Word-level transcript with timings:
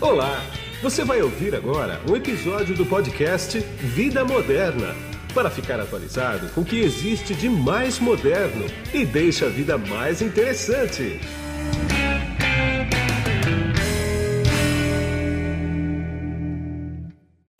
Olá! 0.00 0.40
Você 0.80 1.04
vai 1.04 1.20
ouvir 1.20 1.56
agora 1.56 2.00
um 2.08 2.14
episódio 2.14 2.72
do 2.76 2.86
podcast 2.86 3.58
Vida 3.58 4.24
Moderna 4.24 4.94
para 5.34 5.50
ficar 5.50 5.80
atualizado 5.80 6.48
com 6.50 6.60
o 6.60 6.64
que 6.64 6.78
existe 6.78 7.34
de 7.34 7.48
mais 7.48 7.98
moderno 7.98 8.64
e 8.94 9.04
deixa 9.04 9.46
a 9.46 9.48
vida 9.48 9.76
mais 9.76 10.22
interessante. 10.22 11.18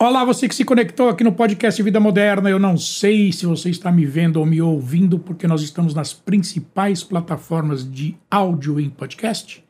Olá, 0.01 0.23
você 0.23 0.47
que 0.47 0.55
se 0.55 0.63
conectou 0.63 1.09
aqui 1.09 1.25
no 1.25 1.33
podcast 1.33 1.83
Vida 1.83 1.99
Moderna. 1.99 2.49
Eu 2.49 2.57
não 2.57 2.77
sei 2.77 3.33
se 3.33 3.45
você 3.45 3.69
está 3.69 3.91
me 3.91 4.05
vendo 4.05 4.37
ou 4.37 4.45
me 4.45 4.61
ouvindo, 4.61 5.19
porque 5.19 5.45
nós 5.45 5.61
estamos 5.61 5.93
nas 5.93 6.13
principais 6.13 7.03
plataformas 7.03 7.83
de 7.83 8.15
áudio 8.31 8.79
em 8.79 8.89
podcast 8.89 9.61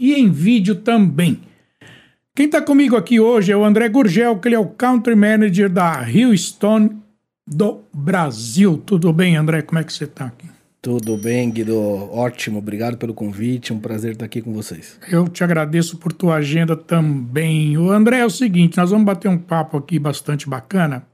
e 0.00 0.14
em 0.14 0.28
vídeo 0.28 0.74
também. 0.74 1.42
Quem 2.38 2.46
está 2.46 2.62
comigo 2.62 2.96
aqui 2.96 3.18
hoje 3.18 3.50
é 3.50 3.56
o 3.56 3.64
André 3.64 3.88
Gurgel, 3.88 4.38
que 4.38 4.46
ele 4.46 4.54
é 4.54 4.58
o 4.60 4.68
Country 4.68 5.16
Manager 5.16 5.68
da 5.68 6.06
Stone 6.36 6.96
do 7.44 7.80
Brasil. 7.92 8.78
Tudo 8.78 9.12
bem, 9.12 9.34
André? 9.34 9.60
Como 9.62 9.80
é 9.80 9.82
que 9.82 9.92
você 9.92 10.04
está 10.04 10.26
aqui? 10.26 10.46
Tudo 10.80 11.16
bem, 11.16 11.50
Guido. 11.50 11.76
Ótimo. 11.76 12.58
Obrigado 12.58 12.96
pelo 12.96 13.12
convite. 13.12 13.72
Um 13.72 13.80
prazer 13.80 14.12
estar 14.12 14.24
aqui 14.24 14.40
com 14.40 14.52
vocês. 14.52 15.00
Eu 15.10 15.26
te 15.26 15.42
agradeço 15.42 15.98
por 15.98 16.12
tua 16.12 16.36
agenda 16.36 16.76
também. 16.76 17.76
O 17.76 17.90
André, 17.90 18.20
é 18.20 18.24
o 18.24 18.30
seguinte, 18.30 18.76
nós 18.76 18.90
vamos 18.90 19.04
bater 19.04 19.26
um 19.26 19.36
papo 19.38 19.76
aqui 19.76 19.98
bastante 19.98 20.48
bacana. 20.48 21.04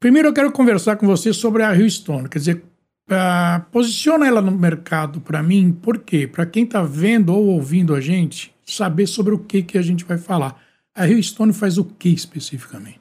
Primeiro 0.00 0.26
eu 0.26 0.32
quero 0.32 0.50
conversar 0.50 0.96
com 0.96 1.06
você 1.06 1.32
sobre 1.32 1.62
a 1.62 1.88
Stone. 1.88 2.28
Quer 2.28 2.38
dizer, 2.40 2.64
uh, 3.10 3.64
posiciona 3.70 4.26
ela 4.26 4.40
no 4.40 4.52
mercado 4.52 5.20
para 5.20 5.42
mim, 5.42 5.72
por 5.72 5.98
quê? 5.98 6.26
Para 6.26 6.46
quem 6.46 6.64
está 6.64 6.82
vendo 6.82 7.34
ou 7.34 7.46
ouvindo 7.46 7.94
a 7.94 8.00
gente, 8.00 8.54
saber 8.64 9.06
sobre 9.06 9.34
o 9.34 9.38
que, 9.38 9.62
que 9.62 9.78
a 9.78 9.82
gente 9.82 10.04
vai 10.04 10.18
falar. 10.18 10.60
A 10.94 11.06
Stone 11.20 11.52
faz 11.52 11.76
o 11.78 11.84
que 11.84 12.08
especificamente? 12.08 13.00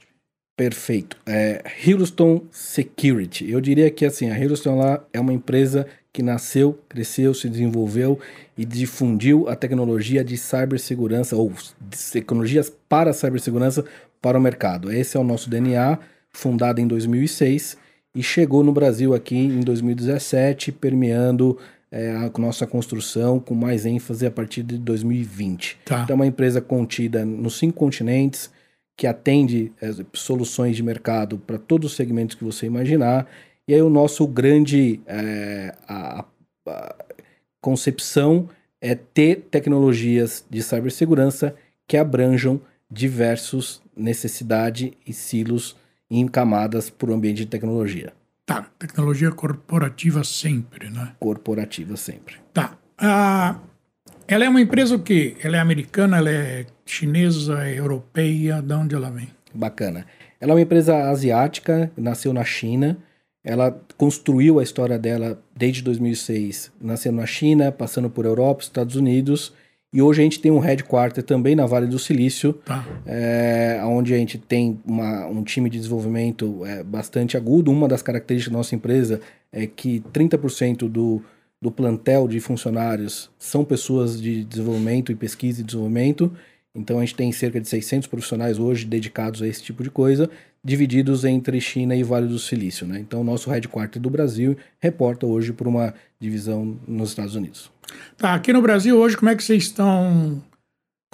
Perfeito. 0.56 1.18
É, 1.26 1.64
Houston 1.88 2.44
Security. 2.52 3.50
Eu 3.50 3.60
diria 3.60 3.90
que 3.90 4.06
assim, 4.06 4.30
a 4.30 4.38
Houston 4.38 4.78
lá 4.78 5.04
é 5.12 5.20
uma 5.20 5.34
empresa 5.34 5.88
que 6.12 6.22
nasceu, 6.22 6.80
cresceu, 6.88 7.34
se 7.34 7.50
desenvolveu 7.50 8.20
e 8.56 8.64
difundiu 8.64 9.50
a 9.50 9.56
tecnologia 9.56 10.24
de 10.24 10.38
cibersegurança 10.38 11.36
ou 11.36 11.52
tecnologias 12.12 12.72
para 12.88 13.14
cibersegurança 13.14 13.84
para 14.22 14.38
o 14.38 14.42
mercado. 14.42 14.92
Esse 14.92 15.18
é 15.18 15.20
o 15.20 15.24
nosso 15.24 15.50
DNA, 15.50 15.98
fundado 16.32 16.80
em 16.80 16.88
2006 16.88 17.78
e 18.16 18.22
chegou 18.22 18.64
no 18.64 18.72
Brasil 18.72 19.14
aqui 19.14 19.36
em 19.36 19.62
2017, 19.62 20.72
permeando 20.72 21.58
é, 21.92 22.12
a 22.12 22.32
nossa 22.40 22.66
construção 22.68 23.40
com 23.40 23.56
mais 23.56 23.86
ênfase 23.86 24.26
a 24.26 24.32
partir 24.32 24.64
de 24.64 24.78
2020. 24.78 25.80
Tá. 25.86 26.02
Então, 26.04 26.14
é 26.14 26.16
uma 26.16 26.28
empresa 26.28 26.62
contida 26.62 27.26
nos 27.26 27.58
cinco 27.58 27.78
continentes, 27.78 28.52
que 28.96 29.08
atende 29.08 29.72
é, 29.82 29.92
soluções 30.14 30.76
de 30.76 30.84
mercado 30.84 31.38
para 31.38 31.58
todos 31.58 31.92
os 31.92 31.96
segmentos 31.96 32.36
que 32.36 32.44
você 32.44 32.68
imaginar. 32.68 33.28
E 33.68 33.74
aí, 33.74 33.82
o 33.82 33.90
nosso 33.90 34.28
grande 34.28 35.00
é, 35.08 35.74
a, 35.88 36.26
a 36.68 36.96
concepção 37.60 38.50
é 38.80 38.94
ter 38.94 39.48
tecnologias 39.50 40.46
de 40.50 40.62
cibersegurança 40.62 41.56
que 41.88 41.98
abranjam 41.98 42.62
diversos 42.92 43.82
necessidade 43.96 44.94
e 45.06 45.14
silos 45.14 45.76
em 46.20 46.28
camadas 46.28 46.90
para 46.90 47.12
o 47.12 47.14
ambiente 47.14 47.38
de 47.38 47.46
tecnologia. 47.46 48.14
Tá, 48.46 48.68
tecnologia 48.78 49.32
corporativa 49.32 50.24
sempre, 50.24 50.90
né? 50.90 51.14
Corporativa 51.20 51.96
sempre. 51.96 52.36
Tá. 52.54 52.78
Ah, 52.98 53.58
ela 54.28 54.46
é 54.46 54.50
uma 54.50 54.62
empresa 54.62 54.96
o 54.96 55.00
quê? 55.00 55.36
Ela 55.42 55.58
é 55.58 55.60
americana, 55.60 56.18
ela 56.18 56.30
é 56.30 56.66
chinesa, 56.86 57.66
é 57.66 57.80
europeia, 57.80 58.62
de 58.62 58.74
onde 58.74 58.96
ela 58.96 59.10
vem? 59.10 59.30
Bacana. 59.54 60.06
Ela 60.40 60.52
é 60.52 60.56
uma 60.56 60.62
empresa 60.62 61.10
asiática, 61.10 61.92
nasceu 61.96 62.34
na 62.34 62.44
China. 62.44 62.98
Ela 63.44 63.78
construiu 63.98 64.60
a 64.60 64.64
história 64.64 65.00
dela 65.00 65.42
desde 65.56 65.82
2006, 65.82 66.72
nascendo 66.82 67.18
na 67.18 67.26
China, 67.26 67.72
passando 67.72 68.10
por 68.10 68.26
Europa, 68.26 68.64
Estados 68.64 68.96
Unidos 68.96 69.54
e 69.94 70.02
hoje 70.02 70.22
a 70.22 70.24
gente 70.24 70.40
tem 70.40 70.52
um 70.52 70.58
headquarter 70.58 71.24
também 71.24 71.56
na 71.56 71.68
Vale 71.68 71.86
do 71.86 72.00
Silício, 72.00 72.54
tá. 72.66 72.84
é, 73.06 73.80
onde 73.86 74.12
a 74.14 74.18
gente 74.18 74.40
tem 74.40 74.80
uma, 74.84 75.28
um 75.28 75.44
time 75.44 75.70
de 75.70 75.78
desenvolvimento 75.78 76.66
é, 76.66 76.84
bastante 76.84 77.38
agudo. 77.38 77.72
Uma 77.72 77.88
das 77.88 78.02
características 78.02 78.52
da 78.52 78.58
nossa 78.58 78.74
empresa 78.74 79.22
é 79.52 79.68
que 79.68 80.00
30% 80.12 80.90
do, 80.90 81.22
do 81.62 81.70
plantel 81.70 82.28
de 82.28 82.40
funcionários 82.40 83.30
são 83.38 83.64
pessoas 83.64 84.20
de 84.20 84.44
desenvolvimento 84.44 85.12
e 85.12 85.16
pesquisa 85.16 85.62
e 85.62 85.64
desenvolvimento. 85.64 86.34
Então 86.76 86.98
a 86.98 87.02
gente 87.02 87.16
tem 87.16 87.32
cerca 87.32 87.62
de 87.62 87.68
600 87.68 88.08
profissionais 88.08 88.58
hoje 88.58 88.86
dedicados 88.86 89.42
a 89.42 89.48
esse 89.48 89.62
tipo 89.62 89.84
de 89.84 89.92
coisa, 89.92 90.30
divididos 90.64 91.24
entre 91.24 91.62
China 91.62 91.96
e 91.96 92.02
Vale 92.02 92.28
do 92.28 92.40
Silício. 92.40 92.88
Né? 92.88 93.00
Então 93.00 93.22
o 93.22 93.24
nosso 93.24 93.50
headquarter 93.50 94.02
do 94.02 94.10
Brasil 94.10 94.58
reporta 94.80 95.26
hoje 95.26 95.54
por 95.54 95.68
uma 95.68 95.94
divisão 96.20 96.78
nos 96.88 97.10
Estados 97.10 97.36
Unidos. 97.36 97.72
Tá, 98.18 98.34
aqui 98.34 98.52
no 98.52 98.62
Brasil 98.62 98.98
hoje, 98.98 99.16
como 99.16 99.30
é 99.30 99.36
que 99.36 99.44
vocês 99.44 99.64
estão 99.64 100.42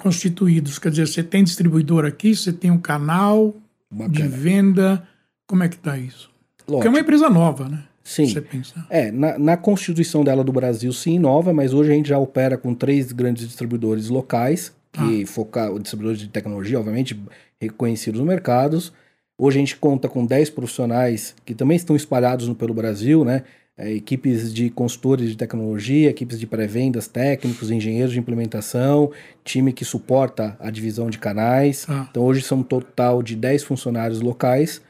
constituídos? 0.00 0.78
Quer 0.78 0.90
dizer, 0.90 1.06
você 1.06 1.22
tem 1.22 1.44
distribuidor 1.44 2.06
aqui, 2.06 2.34
você 2.34 2.52
tem 2.52 2.70
um 2.70 2.78
canal 2.78 3.54
Bacana. 3.90 4.14
de 4.14 4.22
venda, 4.22 5.06
como 5.46 5.62
é 5.62 5.68
que 5.68 5.76
está 5.76 5.98
isso? 5.98 6.30
Lógico. 6.60 6.72
Porque 6.72 6.86
é 6.86 6.90
uma 6.90 7.00
empresa 7.00 7.28
nova, 7.28 7.68
né? 7.68 7.84
Sim. 8.02 8.26
Você 8.26 8.40
pensa. 8.40 8.86
É, 8.88 9.10
na, 9.12 9.38
na 9.38 9.56
constituição 9.56 10.24
dela 10.24 10.42
do 10.42 10.52
Brasil, 10.52 10.92
sim, 10.92 11.18
nova, 11.18 11.52
mas 11.52 11.74
hoje 11.74 11.92
a 11.92 11.94
gente 11.94 12.08
já 12.08 12.18
opera 12.18 12.56
com 12.56 12.74
três 12.74 13.12
grandes 13.12 13.46
distribuidores 13.46 14.08
locais, 14.08 14.72
que 14.92 15.22
ah. 15.22 15.26
foca, 15.26 15.70
distribuidores 15.78 16.20
de 16.20 16.28
tecnologia, 16.28 16.78
obviamente, 16.78 17.20
reconhecidos 17.60 18.20
no 18.20 18.26
mercados. 18.26 18.92
Hoje 19.38 19.58
a 19.58 19.60
gente 19.60 19.76
conta 19.76 20.08
com 20.08 20.24
10 20.24 20.50
profissionais 20.50 21.34
que 21.44 21.54
também 21.54 21.76
estão 21.76 21.96
espalhados 21.96 22.46
no, 22.46 22.54
pelo 22.54 22.74
Brasil, 22.74 23.24
né? 23.24 23.44
é, 23.80 23.90
equipes 23.92 24.52
de 24.52 24.68
consultores 24.68 25.30
de 25.30 25.36
tecnologia, 25.36 26.10
equipes 26.10 26.38
de 26.38 26.46
pré-vendas, 26.46 27.08
técnicos, 27.08 27.70
engenheiros 27.70 28.12
de 28.12 28.18
implementação, 28.18 29.10
time 29.42 29.72
que 29.72 29.86
suporta 29.86 30.54
a 30.60 30.70
divisão 30.70 31.08
de 31.08 31.18
canais. 31.18 31.86
Ah. 31.88 32.06
Então 32.10 32.22
hoje 32.22 32.42
são 32.42 32.58
um 32.58 32.62
total 32.62 33.22
de 33.22 33.34
10 33.34 33.64
funcionários 33.64 34.20
locais, 34.20 34.82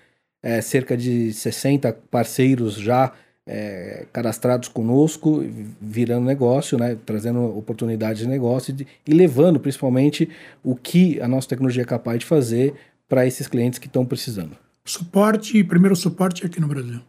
é, 0.42 0.60
cerca 0.60 0.96
de 0.96 1.32
60 1.32 1.92
parceiros 2.10 2.74
já 2.74 3.12
é, 3.46 4.06
cadastrados 4.12 4.68
conosco, 4.68 5.42
virando 5.80 6.26
negócio, 6.26 6.78
né, 6.78 6.96
trazendo 7.04 7.42
oportunidades 7.56 8.22
de 8.22 8.28
negócio 8.28 8.74
e, 8.78 8.86
e 9.06 9.14
levando 9.14 9.58
principalmente 9.58 10.28
o 10.62 10.74
que 10.74 11.20
a 11.20 11.28
nossa 11.28 11.48
tecnologia 11.48 11.82
é 11.82 11.86
capaz 11.86 12.20
de 12.20 12.26
fazer 12.26 12.74
para 13.08 13.26
esses 13.26 13.46
clientes 13.46 13.78
que 13.78 13.86
estão 13.86 14.04
precisando. 14.04 14.56
Suporte, 14.84 15.62
primeiro 15.64 15.96
suporte 15.96 16.46
aqui 16.46 16.60
no 16.60 16.68
Brasil 16.68 17.00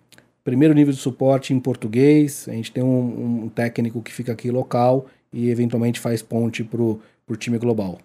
primeiro 0.44 0.74
nível 0.74 0.94
de 0.94 1.00
suporte 1.00 1.53
em 1.53 1.59
português. 1.59 2.47
A 2.47 2.53
gente 2.53 2.72
tem 2.72 2.84
um, 2.84 3.44
um 3.44 3.50
técnico 3.50 4.02
que 4.02 4.12
fica 4.12 4.31
aqui 4.31 4.50
local 4.50 5.08
e 5.31 5.50
eventualmente 5.50 6.00
faz 6.00 6.22
ponte 6.22 6.64
para 6.64 6.81
o 6.81 7.00
time 7.38 7.58
global. 7.58 8.00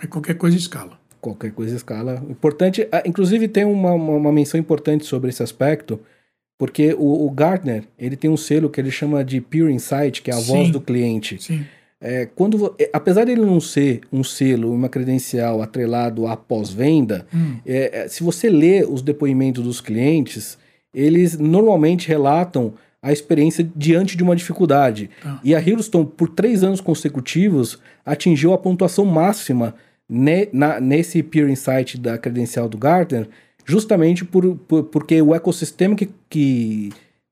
É 0.00 0.06
qualquer 0.06 0.34
coisa 0.34 0.56
escala. 0.56 0.98
Qualquer 1.20 1.52
coisa 1.52 1.76
escala. 1.76 2.22
Importante, 2.28 2.88
ah, 2.90 3.02
inclusive 3.06 3.46
tem 3.46 3.64
uma, 3.64 3.92
uma, 3.92 4.14
uma 4.14 4.32
menção 4.32 4.58
importante 4.58 5.04
sobre 5.04 5.30
esse 5.30 5.42
aspecto, 5.42 6.00
porque 6.58 6.94
o, 6.94 7.26
o, 7.26 7.30
Gartner 7.30 7.84
ele 7.98 8.16
tem 8.16 8.30
um 8.30 8.36
selo 8.36 8.70
que 8.70 8.80
ele 8.80 8.90
chama 8.90 9.24
de 9.24 9.40
Pure 9.40 9.72
Insight, 9.72 10.22
que 10.22 10.30
é 10.30 10.34
a 10.34 10.38
Sim. 10.38 10.52
voz 10.52 10.70
do 10.70 10.80
cliente. 10.80 11.42
Sim. 11.42 11.64
É, 12.00 12.26
quando, 12.34 12.74
é, 12.78 12.90
apesar 12.92 13.24
dele 13.24 13.42
não 13.42 13.60
ser 13.60 14.00
um 14.12 14.24
selo, 14.24 14.72
uma 14.72 14.88
credencial 14.88 15.62
atrelado 15.62 16.26
à 16.26 16.36
pós-venda, 16.36 17.26
hum. 17.32 17.56
é, 17.64 18.00
é 18.02 18.08
se 18.08 18.24
você 18.24 18.50
lê 18.50 18.84
os 18.84 19.02
depoimentos 19.02 19.62
dos 19.62 19.80
clientes, 19.80 20.58
eles 20.92 21.38
normalmente 21.38 22.08
relatam 22.08 22.74
a 23.00 23.12
experiência 23.12 23.68
diante 23.74 24.16
de 24.16 24.22
uma 24.22 24.36
dificuldade. 24.36 25.10
Ah. 25.24 25.40
E 25.42 25.54
a 25.54 25.58
Houston, 25.58 26.04
por 26.04 26.28
três 26.28 26.62
anos 26.62 26.80
consecutivos, 26.80 27.78
atingiu 28.06 28.52
a 28.52 28.58
pontuação 28.58 29.04
máxima 29.04 29.74
ne, 30.08 30.48
na, 30.52 30.80
nesse 30.80 31.22
Peer 31.22 31.48
Insight 31.48 31.98
da 31.98 32.16
credencial 32.16 32.68
do 32.68 32.78
Gartner, 32.78 33.28
justamente 33.64 34.24
por, 34.24 34.56
por, 34.56 34.84
porque 34.84 35.20
o 35.20 35.34
ecossistema 35.34 35.94
que, 35.94 36.10
que 36.28 36.90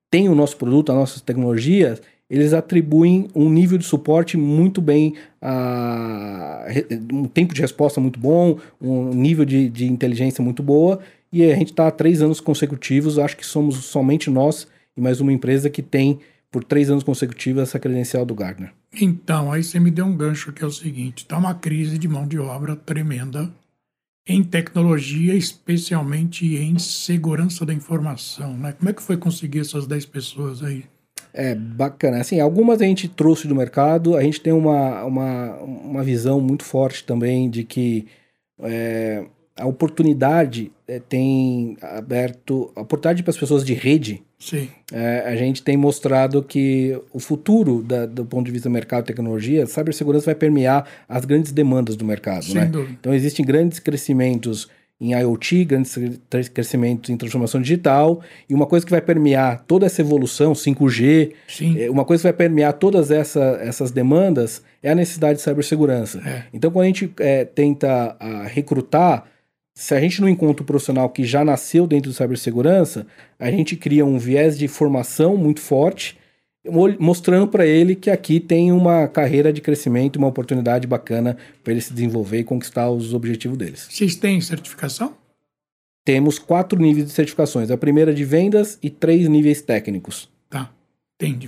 tem 0.09 0.29
o 0.29 0.35
nosso 0.35 0.57
produto, 0.57 0.91
as 0.91 0.97
nossas 0.97 1.21
tecnologias, 1.21 2.01
eles 2.29 2.53
atribuem 2.53 3.27
um 3.35 3.49
nível 3.49 3.77
de 3.77 3.85
suporte 3.85 4.37
muito 4.37 4.81
bem, 4.81 5.15
um 7.13 7.25
tempo 7.25 7.53
de 7.53 7.61
resposta 7.61 7.99
muito 7.99 8.19
bom, 8.19 8.57
um 8.79 9.13
nível 9.13 9.43
de, 9.43 9.69
de 9.69 9.85
inteligência 9.85 10.43
muito 10.43 10.63
boa, 10.63 10.99
e 11.31 11.43
a 11.43 11.55
gente 11.55 11.71
está 11.71 11.87
há 11.87 11.91
três 11.91 12.21
anos 12.21 12.39
consecutivos, 12.39 13.19
acho 13.19 13.35
que 13.35 13.45
somos 13.45 13.75
somente 13.83 14.29
nós 14.29 14.67
e 14.95 15.01
mais 15.01 15.19
uma 15.19 15.31
empresa 15.33 15.69
que 15.69 15.81
tem 15.81 16.19
por 16.49 16.63
três 16.63 16.89
anos 16.89 17.03
consecutivos 17.03 17.63
essa 17.63 17.79
credencial 17.79 18.25
do 18.25 18.35
Gartner. 18.35 18.73
Então, 18.93 19.51
aí 19.51 19.63
você 19.63 19.79
me 19.79 19.89
deu 19.89 20.05
um 20.05 20.15
gancho 20.15 20.51
que 20.51 20.63
é 20.63 20.67
o 20.67 20.71
seguinte: 20.71 21.23
está 21.23 21.37
uma 21.37 21.55
crise 21.55 21.97
de 21.97 22.07
mão 22.07 22.27
de 22.27 22.37
obra 22.37 22.75
tremenda 22.75 23.49
em 24.27 24.43
tecnologia, 24.43 25.35
especialmente 25.35 26.55
em 26.55 26.77
segurança 26.77 27.65
da 27.65 27.73
informação. 27.73 28.55
Né? 28.55 28.73
Como 28.73 28.89
é 28.89 28.93
que 28.93 29.01
foi 29.01 29.17
conseguir 29.17 29.59
essas 29.59 29.87
10 29.87 30.05
pessoas 30.05 30.63
aí? 30.63 30.85
É, 31.33 31.55
bacana. 31.55 32.19
Assim, 32.19 32.39
algumas 32.39 32.81
a 32.81 32.85
gente 32.85 33.07
trouxe 33.07 33.47
do 33.47 33.55
mercado, 33.55 34.15
a 34.15 34.23
gente 34.23 34.41
tem 34.41 34.53
uma, 34.53 35.03
uma, 35.03 35.55
uma 35.61 36.03
visão 36.03 36.41
muito 36.41 36.63
forte 36.63 37.03
também 37.03 37.49
de 37.49 37.63
que 37.63 38.05
é, 38.59 39.25
a 39.55 39.65
oportunidade 39.65 40.71
é, 40.87 40.99
tem 40.99 41.77
aberto 41.81 42.71
a 42.75 42.81
oportunidade 42.81 43.23
para 43.23 43.31
as 43.31 43.37
pessoas 43.37 43.63
de 43.63 43.73
rede. 43.73 44.23
Sim. 44.41 44.69
É, 44.91 45.23
a 45.27 45.35
gente 45.35 45.61
tem 45.61 45.77
mostrado 45.77 46.41
que 46.41 46.99
o 47.13 47.19
futuro 47.19 47.83
da, 47.83 48.07
do 48.07 48.25
ponto 48.25 48.47
de 48.47 48.51
vista 48.51 48.67
do 48.67 48.73
mercado 48.73 49.03
de 49.03 49.07
tecnologia, 49.07 49.67
cibersegurança 49.67 50.25
vai 50.25 50.35
permear 50.35 50.85
as 51.07 51.23
grandes 51.25 51.51
demandas 51.51 51.95
do 51.95 52.03
mercado. 52.03 52.43
Sem 52.43 52.55
né? 52.55 52.65
dúvida. 52.65 52.97
Então 52.99 53.13
existem 53.13 53.45
grandes 53.45 53.77
crescimentos 53.77 54.67
em 54.99 55.13
IoT, 55.13 55.65
grandes 55.65 55.97
crescimentos 56.53 57.09
em 57.09 57.17
transformação 57.17 57.59
digital, 57.59 58.21
e 58.47 58.53
uma 58.53 58.67
coisa 58.67 58.85
que 58.85 58.91
vai 58.91 59.01
permear 59.01 59.63
toda 59.67 59.87
essa 59.87 60.01
evolução, 60.01 60.53
5G, 60.53 61.31
Sim. 61.47 61.81
É, 61.81 61.89
uma 61.89 62.05
coisa 62.05 62.21
que 62.21 62.27
vai 62.27 62.33
permear 62.33 62.73
todas 62.73 63.09
essa, 63.09 63.59
essas 63.61 63.89
demandas 63.89 64.61
é 64.83 64.91
a 64.91 64.95
necessidade 64.95 65.39
de 65.39 65.43
cibersegurança. 65.43 66.21
É. 66.23 66.43
Então, 66.53 66.69
quando 66.69 66.83
a 66.83 66.87
gente 66.87 67.11
é, 67.19 67.45
tenta 67.45 68.15
a, 68.19 68.43
recrutar, 68.43 69.25
se 69.73 69.95
a 69.95 69.99
gente 69.99 70.21
não 70.21 70.29
encontra 70.29 70.63
um 70.63 70.65
profissional 70.65 71.09
que 71.09 71.23
já 71.23 71.45
nasceu 71.45 71.87
dentro 71.87 72.11
de 72.11 72.17
cibersegurança, 72.17 73.07
a 73.39 73.49
gente 73.49 73.75
cria 73.75 74.05
um 74.05 74.17
viés 74.17 74.57
de 74.57 74.67
formação 74.67 75.37
muito 75.37 75.59
forte, 75.59 76.17
mostrando 76.99 77.47
para 77.47 77.65
ele 77.65 77.95
que 77.95 78.09
aqui 78.09 78.39
tem 78.39 78.71
uma 78.71 79.07
carreira 79.07 79.51
de 79.51 79.61
crescimento, 79.61 80.17
uma 80.17 80.27
oportunidade 80.27 80.85
bacana 80.85 81.37
para 81.63 81.73
ele 81.73 81.81
se 81.81 81.93
desenvolver 81.93 82.39
e 82.39 82.43
conquistar 82.43 82.89
os 82.91 83.13
objetivos 83.13 83.57
deles. 83.57 83.87
Vocês 83.89 84.15
têm 84.15 84.39
certificação? 84.41 85.15
Temos 86.03 86.37
quatro 86.37 86.79
níveis 86.79 87.05
de 87.05 87.11
certificações. 87.11 87.71
A 87.71 87.77
primeira 87.77 88.13
de 88.13 88.25
vendas 88.25 88.77
e 88.81 88.89
três 88.89 89.27
níveis 89.27 89.61
técnicos. 89.61 90.29
Tá. 90.49 90.71
Tem. 91.17 91.39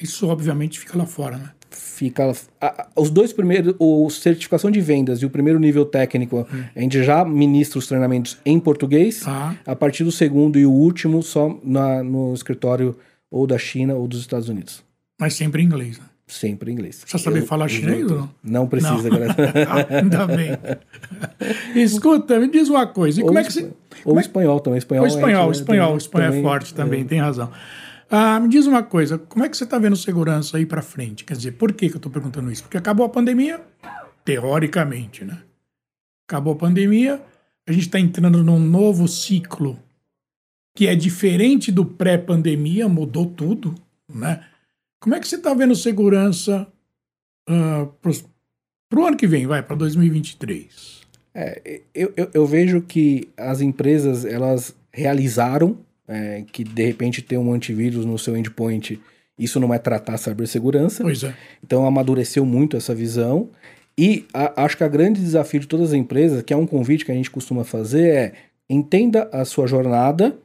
Isso 0.00 0.28
obviamente 0.28 0.78
fica 0.78 0.96
lá 0.96 1.06
fora, 1.06 1.38
né? 1.38 1.50
Fica. 1.76 2.32
A, 2.60 2.88
os 2.96 3.10
dois 3.10 3.32
primeiros, 3.32 3.74
o 3.78 4.08
certificação 4.10 4.70
de 4.70 4.80
vendas 4.80 5.20
e 5.22 5.26
o 5.26 5.30
primeiro 5.30 5.58
nível 5.58 5.84
técnico, 5.84 6.46
hum. 6.52 6.64
a 6.74 6.80
gente 6.80 7.02
já 7.02 7.24
ministra 7.24 7.78
os 7.78 7.86
treinamentos 7.86 8.38
em 8.44 8.58
português. 8.58 9.22
Ah. 9.26 9.54
A 9.66 9.76
partir 9.76 10.04
do 10.04 10.12
segundo 10.12 10.58
e 10.58 10.66
o 10.66 10.70
último, 10.70 11.22
só 11.22 11.58
na, 11.62 12.02
no 12.02 12.32
escritório 12.34 12.96
ou 13.30 13.46
da 13.46 13.58
China 13.58 13.94
ou 13.94 14.06
dos 14.06 14.20
Estados 14.20 14.48
Unidos. 14.48 14.82
Mas 15.20 15.34
sempre 15.34 15.62
em 15.62 15.66
inglês, 15.66 15.98
né? 15.98 16.04
Sempre 16.26 16.70
em 16.70 16.74
inglês. 16.74 17.02
Você 17.06 17.18
sabe 17.18 17.42
falar 17.42 17.68
chinês 17.68 18.10
ou 18.10 18.18
não? 18.18 18.30
Não 18.42 18.66
precisa, 18.66 19.10
não. 19.10 19.18
Ainda 19.98 20.26
bem. 20.26 20.50
Escuta, 21.76 22.40
me 22.40 22.48
diz 22.48 22.68
uma 22.70 22.86
coisa. 22.86 23.20
E 23.20 23.24
como 23.24 23.38
é 23.38 23.44
que 23.44 23.52
você. 23.52 23.70
Ou 24.04 24.16
é... 24.16 24.20
espanhol 24.20 24.58
também. 24.58 24.78
Espanhol, 24.78 25.02
ou 25.02 25.08
espanhol, 25.08 25.46
gente, 25.52 25.60
espanhol. 25.60 25.96
espanhol 25.96 26.32
é 26.32 26.42
forte 26.42 26.72
também, 26.72 27.02
é. 27.02 27.04
tem 27.04 27.20
razão. 27.20 27.50
Ah, 28.10 28.38
me 28.38 28.48
diz 28.48 28.66
uma 28.66 28.82
coisa, 28.82 29.18
como 29.18 29.44
é 29.44 29.48
que 29.48 29.56
você 29.56 29.64
está 29.64 29.78
vendo 29.78 29.96
segurança 29.96 30.56
aí 30.56 30.66
para 30.66 30.82
frente? 30.82 31.24
Quer 31.24 31.36
dizer, 31.36 31.52
por 31.52 31.72
que, 31.72 31.88
que 31.88 31.94
eu 31.94 31.98
estou 31.98 32.12
perguntando 32.12 32.50
isso? 32.50 32.62
Porque 32.62 32.76
acabou 32.76 33.04
a 33.06 33.08
pandemia, 33.08 33.60
teoricamente, 34.24 35.24
né? 35.24 35.42
Acabou 36.28 36.54
a 36.54 36.56
pandemia, 36.56 37.22
a 37.66 37.72
gente 37.72 37.86
está 37.86 37.98
entrando 37.98 38.42
num 38.42 38.58
novo 38.58 39.08
ciclo 39.08 39.78
que 40.76 40.86
é 40.88 40.94
diferente 40.94 41.70
do 41.70 41.84
pré-pandemia, 41.84 42.88
mudou 42.88 43.26
tudo, 43.26 43.74
né? 44.12 44.44
Como 45.00 45.14
é 45.14 45.20
que 45.20 45.28
você 45.28 45.36
está 45.36 45.54
vendo 45.54 45.74
segurança 45.74 46.66
uh, 47.48 47.86
para 48.88 49.00
o 49.00 49.06
ano 49.06 49.16
que 49.16 49.26
vem, 49.26 49.46
vai, 49.46 49.62
para 49.62 49.76
2023? 49.76 51.02
É, 51.34 51.80
eu, 51.94 52.12
eu, 52.16 52.30
eu, 52.32 52.46
vejo 52.46 52.80
que 52.80 53.28
as 53.36 53.60
empresas, 53.60 54.24
elas 54.24 54.74
realizaram 54.92 55.78
é, 56.06 56.44
que, 56.52 56.64
de 56.64 56.84
repente, 56.84 57.22
ter 57.22 57.38
um 57.38 57.52
antivírus 57.52 58.04
no 58.04 58.18
seu 58.18 58.36
endpoint, 58.36 59.00
isso 59.38 59.58
não 59.58 59.72
é 59.72 59.78
tratar 59.78 60.16
cibersegurança. 60.16 61.02
Pois 61.02 61.22
é. 61.24 61.34
Então, 61.62 61.86
amadureceu 61.86 62.44
muito 62.44 62.76
essa 62.76 62.94
visão. 62.94 63.48
E 63.96 64.24
a, 64.32 64.64
acho 64.64 64.76
que 64.76 64.84
o 64.84 64.90
grande 64.90 65.20
desafio 65.20 65.60
de 65.60 65.68
todas 65.68 65.88
as 65.88 65.94
empresas, 65.94 66.42
que 66.42 66.52
é 66.52 66.56
um 66.56 66.66
convite 66.66 67.04
que 67.04 67.12
a 67.12 67.14
gente 67.14 67.30
costuma 67.30 67.64
fazer, 67.64 68.08
é 68.08 68.32
entenda 68.68 69.28
a 69.32 69.44
sua 69.44 69.66
jornada 69.66 70.38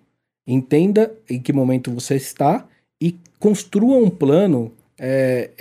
entenda 0.51 1.13
em 1.29 1.39
que 1.39 1.53
momento 1.53 1.91
você 1.91 2.15
está 2.15 2.67
e 2.99 3.15
construa 3.37 3.97
um 3.97 4.09
plano 4.09 4.71
é, 4.97 5.51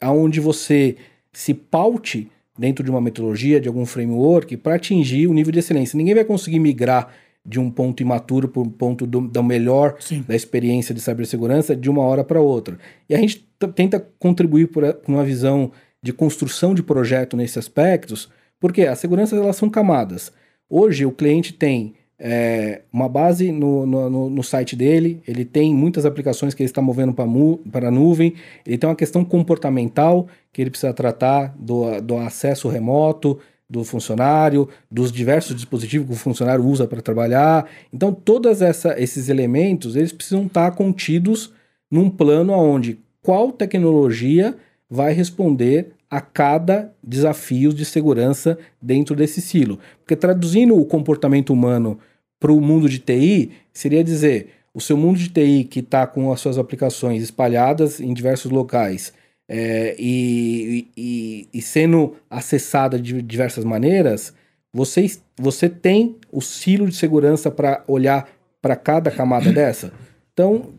é, 0.00 0.06
onde 0.08 0.40
você 0.40 0.96
se 1.32 1.52
paute 1.52 2.30
dentro 2.56 2.84
de 2.84 2.90
uma 2.90 3.00
metodologia, 3.00 3.60
de 3.60 3.66
algum 3.66 3.84
framework, 3.84 4.56
para 4.58 4.76
atingir 4.76 5.26
o 5.26 5.34
nível 5.34 5.52
de 5.52 5.58
excelência. 5.58 5.96
Ninguém 5.96 6.14
vai 6.14 6.24
conseguir 6.24 6.60
migrar 6.60 7.12
de 7.44 7.58
um 7.58 7.70
ponto 7.70 8.02
imaturo 8.02 8.48
para 8.48 8.62
um 8.62 8.70
ponto 8.70 9.06
do, 9.06 9.20
do 9.20 9.42
melhor 9.42 9.96
Sim. 9.98 10.24
da 10.26 10.34
experiência 10.34 10.94
de 10.94 11.00
cibersegurança 11.00 11.74
de 11.74 11.90
uma 11.90 12.02
hora 12.02 12.22
para 12.22 12.40
outra. 12.40 12.78
E 13.08 13.14
a 13.14 13.18
gente 13.18 13.46
tenta 13.74 14.00
contribuir 14.18 14.68
por, 14.68 14.92
por 14.94 15.12
uma 15.12 15.24
visão 15.24 15.72
de 16.02 16.12
construção 16.12 16.74
de 16.74 16.82
projeto 16.82 17.36
nesses 17.36 17.58
aspectos, 17.58 18.28
porque 18.60 18.82
as 18.82 18.98
seguranças 18.98 19.38
elas 19.38 19.56
são 19.56 19.68
camadas. 19.68 20.32
Hoje 20.68 21.04
o 21.04 21.12
cliente 21.12 21.52
tem 21.52 21.94
é, 22.24 22.82
uma 22.92 23.08
base 23.08 23.50
no, 23.50 23.84
no, 23.84 24.30
no, 24.30 24.42
site 24.44 24.76
dele, 24.76 25.20
ele 25.26 25.44
tem 25.44 25.74
muitas 25.74 26.06
aplicações 26.06 26.54
que 26.54 26.62
ele 26.62 26.70
está 26.70 26.80
movendo 26.80 27.12
para 27.12 27.88
a 27.88 27.90
nuvem, 27.90 28.34
ele 28.64 28.78
tem 28.78 28.88
uma 28.88 28.94
questão 28.94 29.24
comportamental 29.24 30.28
que 30.52 30.62
ele 30.62 30.70
precisa 30.70 30.92
tratar 30.94 31.52
do, 31.58 32.00
do 32.00 32.16
acesso 32.16 32.68
remoto 32.68 33.40
do 33.72 33.82
funcionário, 33.84 34.68
dos 34.90 35.10
diversos 35.10 35.56
dispositivos 35.56 36.06
que 36.06 36.12
o 36.12 36.16
funcionário 36.16 36.62
usa 36.62 36.86
para 36.86 37.00
trabalhar. 37.00 37.66
Então, 37.90 38.12
todos 38.12 38.60
esses 38.60 39.30
elementos, 39.30 39.96
eles 39.96 40.12
precisam 40.12 40.44
estar 40.44 40.72
contidos 40.72 41.50
num 41.90 42.10
plano 42.10 42.52
onde 42.52 43.00
qual 43.22 43.50
tecnologia 43.50 44.54
vai 44.90 45.14
responder 45.14 45.92
a 46.10 46.20
cada 46.20 46.92
desafio 47.02 47.72
de 47.72 47.86
segurança 47.86 48.58
dentro 48.80 49.16
desse 49.16 49.40
silo. 49.40 49.78
Porque 50.00 50.14
traduzindo 50.14 50.76
o 50.76 50.84
comportamento 50.84 51.50
humano 51.50 51.98
para 52.38 52.52
o 52.52 52.60
mundo 52.60 52.90
de 52.90 52.98
TI 52.98 53.52
seria 53.72 54.04
dizer: 54.04 54.50
o 54.74 54.80
seu 54.82 54.98
mundo 54.98 55.18
de 55.18 55.30
TI 55.30 55.64
que 55.64 55.80
está 55.80 56.06
com 56.06 56.30
as 56.30 56.40
suas 56.40 56.58
aplicações 56.58 57.22
espalhadas 57.22 58.00
em 58.00 58.12
diversos 58.12 58.50
locais 58.50 59.14
é, 59.54 59.94
e, 59.98 60.88
e, 60.96 61.48
e, 61.52 61.60
sendo 61.60 62.16
acessada 62.30 62.98
de 62.98 63.20
diversas 63.20 63.66
maneiras, 63.66 64.32
você, 64.72 65.04
você 65.36 65.68
tem 65.68 66.16
o 66.32 66.40
silo 66.40 66.88
de 66.88 66.96
segurança 66.96 67.50
para 67.50 67.84
olhar 67.86 68.26
para 68.62 68.74
cada 68.74 69.10
camada 69.10 69.52
dessa? 69.52 69.92
Então, 70.32 70.70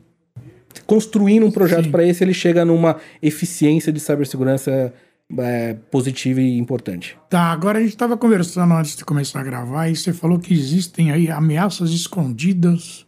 construindo 0.88 1.46
um 1.46 1.52
projeto 1.52 1.92
para 1.92 2.04
esse, 2.04 2.24
ele 2.24 2.34
chega 2.34 2.66
numa 2.66 2.98
eficiência 3.22 3.94
de 3.94 4.00
cibersegurança 4.00 4.92
é, 5.38 5.76
positiva 5.92 6.42
e 6.42 6.58
importante. 6.58 7.16
Tá, 7.30 7.52
agora 7.52 7.78
a 7.78 7.81
gente 7.81 7.92
estava 7.92 8.18
conversando 8.18 8.74
antes 8.74 8.95
de 8.95 9.06
começar 9.06 9.42
a 9.42 9.44
gravar 9.44 9.88
e 9.88 9.95
você 9.95 10.12
falou 10.12 10.40
que 10.40 10.52
existem 10.52 11.12
aí 11.12 11.30
ameaças 11.30 11.92
escondidas 11.92 13.06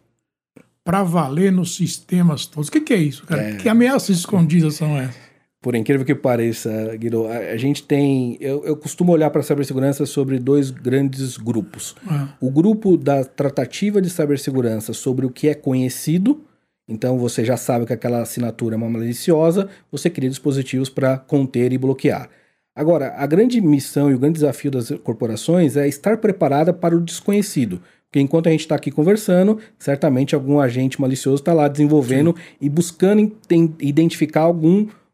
para 0.83 1.01
valer 1.01 1.51
nos 1.51 1.75
sistemas 1.75 2.45
todos. 2.45 2.69
O 2.69 2.71
que, 2.71 2.81
que 2.81 2.93
é 2.93 2.97
isso, 2.97 3.25
cara? 3.25 3.41
É... 3.41 3.55
Que 3.55 3.67
ameaças 3.67 4.15
escondidas 4.15 4.75
são 4.75 4.95
essas? 4.95 5.24
Por 5.65 5.73
incrível 5.73 6.05
que 6.05 6.13
pareça, 6.13 6.95
Guido, 6.95 7.25
a, 7.25 7.37
a 7.37 7.57
gente 7.57 7.81
tem. 7.81 8.37
Eu, 8.39 8.63
eu 8.65 8.77
costumo 8.77 9.11
olhar 9.11 9.31
para 9.31 9.41
a 9.41 9.43
cibersegurança 9.43 10.05
sobre 10.05 10.37
dois 10.37 10.69
grandes 10.69 11.37
grupos. 11.37 11.95
É. 12.07 12.27
O 12.39 12.51
grupo 12.51 12.95
da 12.95 13.23
tratativa 13.23 13.99
de 13.99 14.11
cibersegurança 14.11 14.93
sobre 14.93 15.25
o 15.25 15.31
que 15.31 15.49
é 15.49 15.55
conhecido 15.55 16.45
então 16.87 17.17
você 17.17 17.43
já 17.43 17.57
sabe 17.57 17.85
que 17.85 17.93
aquela 17.93 18.21
assinatura 18.21 18.75
é 18.75 18.77
uma 18.77 18.89
maliciosa, 18.89 19.67
você 19.91 20.09
cria 20.09 20.29
dispositivos 20.29 20.89
para 20.89 21.17
conter 21.17 21.73
e 21.73 21.77
bloquear. 21.77 22.29
Agora, 22.75 23.13
a 23.17 23.25
grande 23.25 23.59
missão 23.61 24.11
e 24.11 24.13
o 24.13 24.19
grande 24.19 24.35
desafio 24.35 24.69
das 24.69 24.91
corporações 25.03 25.77
é 25.77 25.87
estar 25.87 26.17
preparada 26.17 26.73
para 26.73 26.95
o 26.95 27.01
desconhecido. 27.01 27.81
Porque 28.03 28.19
enquanto 28.19 28.47
a 28.47 28.51
gente 28.51 28.61
está 28.61 28.75
aqui 28.75 28.91
conversando, 28.91 29.57
certamente 29.79 30.35
algum 30.35 30.59
agente 30.59 31.01
malicioso 31.01 31.41
está 31.41 31.53
lá 31.53 31.67
desenvolvendo 31.67 32.35
Sim. 32.37 32.43
e 32.61 32.69
buscando 32.69 33.35
identificar 33.79 34.41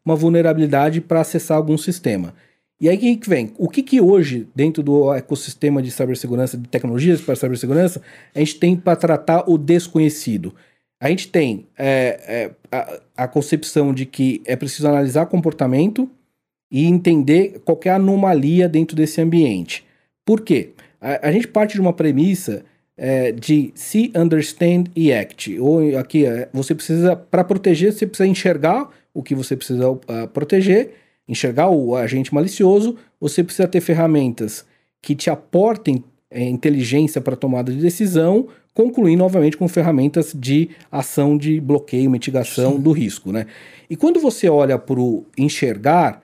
alguma 0.04 0.16
vulnerabilidade 0.16 1.00
para 1.00 1.20
acessar 1.20 1.56
algum 1.56 1.78
sistema. 1.78 2.34
E 2.80 2.88
aí 2.88 3.16
que 3.16 3.28
vem? 3.28 3.52
O 3.56 3.68
que, 3.68 3.80
que 3.80 4.00
hoje, 4.00 4.48
dentro 4.54 4.82
do 4.82 5.14
ecossistema 5.14 5.80
de 5.80 5.90
cibersegurança, 5.90 6.58
de 6.58 6.68
tecnologias 6.68 7.20
para 7.20 7.36
cibersegurança, 7.36 8.02
a 8.34 8.38
gente 8.40 8.56
tem 8.56 8.76
para 8.76 8.96
tratar 8.96 9.48
o 9.48 9.56
desconhecido? 9.56 10.52
A 11.00 11.08
gente 11.08 11.28
tem 11.28 11.66
é, 11.78 12.20
é, 12.26 12.50
a, 12.76 13.24
a, 13.24 13.28
concepção 13.28 13.94
de 13.94 14.04
que 14.04 14.42
é 14.44 14.56
preciso 14.56 14.88
analisar 14.88 15.26
comportamento 15.26 16.10
e 16.70 16.84
entender 16.86 17.60
qualquer 17.64 17.90
anomalia 17.90 18.68
dentro 18.68 18.96
desse 18.96 19.20
ambiente. 19.20 19.84
Por 20.24 20.40
quê? 20.40 20.70
A, 21.00 21.28
a 21.28 21.32
gente 21.32 21.46
parte 21.46 21.74
de 21.74 21.80
uma 21.80 21.92
premissa 21.92 22.64
é, 23.04 23.32
de 23.32 23.72
see, 23.74 24.12
understand 24.14 24.84
e 24.94 25.12
act. 25.12 25.58
Ou 25.58 25.98
aqui, 25.98 26.24
é, 26.24 26.48
você 26.52 26.72
precisa, 26.72 27.16
para 27.16 27.42
proteger, 27.42 27.92
você 27.92 28.06
precisa 28.06 28.28
enxergar 28.28 28.88
o 29.12 29.24
que 29.24 29.34
você 29.34 29.56
precisa 29.56 29.90
uh, 29.90 29.98
proteger, 30.32 30.94
enxergar 31.28 31.68
o 31.68 31.96
agente 31.96 32.32
malicioso, 32.32 32.96
você 33.20 33.42
precisa 33.42 33.66
ter 33.66 33.80
ferramentas 33.80 34.64
que 35.02 35.16
te 35.16 35.28
aportem 35.28 36.04
é, 36.30 36.44
inteligência 36.44 37.20
para 37.20 37.34
tomada 37.34 37.72
de 37.72 37.78
decisão, 37.78 38.46
concluindo, 38.72 39.24
obviamente, 39.24 39.56
com 39.56 39.66
ferramentas 39.66 40.32
de 40.32 40.70
ação 40.90 41.36
de 41.36 41.60
bloqueio, 41.60 42.08
mitigação 42.08 42.76
Sim. 42.76 42.80
do 42.80 42.92
risco. 42.92 43.32
Né? 43.32 43.46
E 43.90 43.96
quando 43.96 44.20
você 44.20 44.48
olha 44.48 44.78
para 44.78 45.00
o 45.00 45.26
enxergar, 45.36 46.22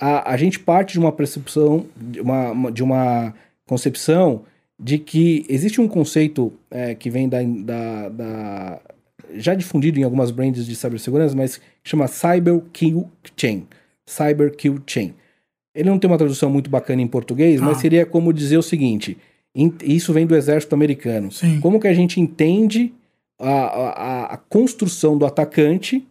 a, 0.00 0.32
a 0.32 0.36
gente 0.36 0.60
parte 0.60 0.92
de 0.92 1.00
uma 1.00 1.10
percepção, 1.10 1.86
de 1.96 2.20
uma, 2.20 2.70
de 2.70 2.84
uma 2.84 3.34
concepção 3.66 4.44
de 4.82 4.98
que 4.98 5.44
existe 5.48 5.78
um 5.78 5.86
conceito 5.86 6.50
é, 6.70 6.94
que 6.94 7.10
vem 7.10 7.28
da, 7.28 7.42
da, 7.42 8.08
da, 8.08 8.80
já 9.34 9.54
difundido 9.54 10.00
em 10.00 10.02
algumas 10.02 10.30
brands 10.30 10.64
de 10.64 10.74
cibersegurança, 10.74 11.36
mas 11.36 11.58
que 11.58 11.90
chama 11.90 12.08
Cyber 12.08 12.62
Kill 12.72 13.06
Chain. 13.36 13.66
Cyber 14.06 14.56
Kill 14.56 14.80
Chain. 14.86 15.14
Ele 15.74 15.90
não 15.90 15.98
tem 15.98 16.10
uma 16.10 16.16
tradução 16.16 16.48
muito 16.48 16.70
bacana 16.70 17.02
em 17.02 17.06
português, 17.06 17.60
ah. 17.60 17.64
mas 17.66 17.78
seria 17.78 18.06
como 18.06 18.32
dizer 18.32 18.56
o 18.56 18.62
seguinte: 18.62 19.18
isso 19.84 20.14
vem 20.14 20.26
do 20.26 20.34
exército 20.34 20.74
americano. 20.74 21.30
Sim. 21.30 21.60
Como 21.60 21.78
que 21.78 21.86
a 21.86 21.94
gente 21.94 22.18
entende 22.18 22.92
a, 23.38 23.50
a, 23.50 24.24
a 24.34 24.36
construção 24.36 25.16
do 25.16 25.26
atacante, 25.26 26.06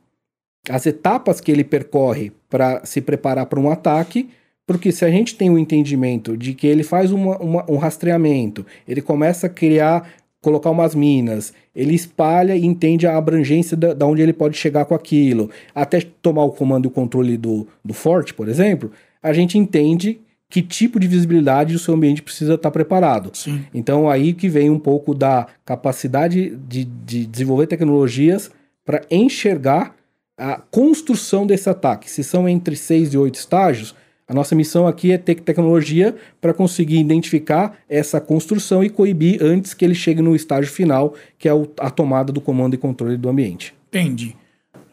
as 0.69 0.85
etapas 0.85 1.41
que 1.41 1.51
ele 1.51 1.63
percorre 1.63 2.31
para 2.47 2.85
se 2.85 3.01
preparar 3.01 3.47
para 3.47 3.59
um 3.59 3.71
ataque, 3.71 4.29
porque 4.69 4.91
se 4.91 5.03
a 5.03 5.09
gente 5.09 5.33
tem 5.33 5.49
o 5.49 5.53
um 5.53 5.57
entendimento 5.57 6.38
de 6.38 6.53
que 6.53 6.67
ele 6.67 6.83
faz 6.83 7.11
uma, 7.11 7.39
uma, 7.39 7.65
um 7.67 7.77
rastreamento, 7.77 8.63
ele 8.88 9.01
começa 9.01 9.47
a 9.47 9.49
criar, 9.49 10.07
colocar 10.39 10.69
umas 10.69 10.93
minas, 10.93 11.51
ele 11.75 11.95
espalha 11.95 12.55
e 12.55 12.63
entende 12.63 13.07
a 13.07 13.17
abrangência 13.17 13.75
da, 13.75 13.95
da 13.95 14.05
onde 14.05 14.21
ele 14.21 14.31
pode 14.31 14.55
chegar 14.55 14.85
com 14.85 14.93
aquilo, 14.93 15.49
até 15.73 15.99
tomar 16.21 16.43
o 16.43 16.51
comando 16.51 16.85
e 16.85 16.88
o 16.88 16.91
controle 16.91 17.35
do, 17.35 17.67
do 17.83 17.95
forte, 17.95 18.31
por 18.31 18.47
exemplo, 18.47 18.91
a 19.23 19.33
gente 19.33 19.57
entende 19.57 20.19
que 20.47 20.61
tipo 20.61 20.99
de 20.99 21.07
visibilidade 21.07 21.73
o 21.73 21.79
seu 21.79 21.95
ambiente 21.95 22.21
precisa 22.21 22.53
estar 22.53 22.69
preparado. 22.69 23.31
Sim. 23.33 23.65
Então 23.73 24.07
aí 24.07 24.33
que 24.33 24.47
vem 24.47 24.69
um 24.69 24.77
pouco 24.77 25.15
da 25.15 25.47
capacidade 25.65 26.55
de, 26.67 26.85
de 26.85 27.25
desenvolver 27.25 27.65
tecnologias 27.65 28.51
para 28.85 29.01
enxergar 29.09 29.95
a 30.38 30.61
construção 30.69 31.47
desse 31.47 31.67
ataque. 31.67 32.07
Se 32.07 32.23
são 32.23 32.47
entre 32.47 32.75
seis 32.75 33.15
e 33.15 33.17
oito 33.17 33.39
estágios, 33.39 33.95
a 34.29 34.33
nossa 34.33 34.53
missão 34.53 34.86
aqui 34.86 35.12
é 35.12 35.17
ter 35.17 35.41
tecnologia 35.41 36.15
para 36.39 36.53
conseguir 36.53 37.00
identificar 37.00 37.75
essa 37.89 38.21
construção 38.21 38.83
e 38.83 38.89
coibir 38.89 39.41
antes 39.41 39.74
que 39.74 39.83
ele 39.83 39.95
chegue 39.95 40.21
no 40.21 40.36
estágio 40.36 40.71
final, 40.71 41.15
que 41.36 41.50
é 41.50 41.51
a 41.79 41.89
tomada 41.89 42.31
do 42.31 42.39
comando 42.39 42.75
e 42.75 42.77
controle 42.77 43.17
do 43.17 43.27
ambiente. 43.27 43.74
Entendi. 43.88 44.36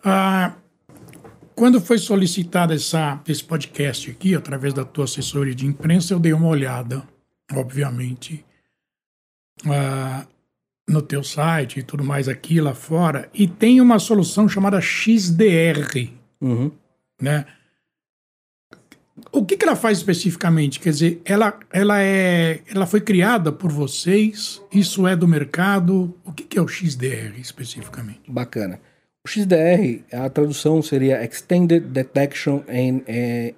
Ah, 0.02 0.54
quando 1.54 1.82
foi 1.82 1.98
solicitado 1.98 2.72
essa, 2.72 3.20
esse 3.28 3.44
podcast 3.44 4.10
aqui, 4.10 4.34
através 4.34 4.72
da 4.72 4.86
tua 4.86 5.04
assessoria 5.04 5.54
de 5.54 5.66
imprensa, 5.66 6.14
eu 6.14 6.18
dei 6.18 6.32
uma 6.32 6.48
olhada, 6.48 7.06
obviamente, 7.52 8.42
uh, 9.66 10.26
no 10.88 11.02
teu 11.02 11.22
site 11.22 11.80
e 11.80 11.82
tudo 11.82 12.02
mais 12.02 12.26
aqui 12.26 12.58
lá 12.58 12.74
fora, 12.74 13.28
e 13.34 13.46
tem 13.46 13.82
uma 13.82 13.98
solução 13.98 14.48
chamada 14.48 14.80
XDR, 14.80 16.10
uhum. 16.40 16.70
né? 17.20 17.44
O 19.32 19.44
que, 19.44 19.56
que 19.56 19.64
ela 19.64 19.76
faz 19.76 19.98
especificamente? 19.98 20.80
Quer 20.80 20.90
dizer, 20.90 21.20
ela, 21.24 21.58
ela, 21.72 22.02
é, 22.02 22.60
ela 22.72 22.86
foi 22.86 23.00
criada 23.00 23.52
por 23.52 23.70
vocês? 23.70 24.62
Isso 24.72 25.06
é 25.06 25.14
do 25.14 25.28
mercado? 25.28 26.14
O 26.24 26.32
que, 26.32 26.44
que 26.44 26.58
é 26.58 26.62
o 26.62 26.68
XDR 26.68 27.38
especificamente? 27.38 28.20
Bacana. 28.28 28.80
O 29.24 29.28
XDR, 29.28 30.04
a 30.12 30.30
tradução 30.30 30.80
seria 30.80 31.24
Extended 31.24 31.80
Detection 31.80 32.62
and, 32.68 33.02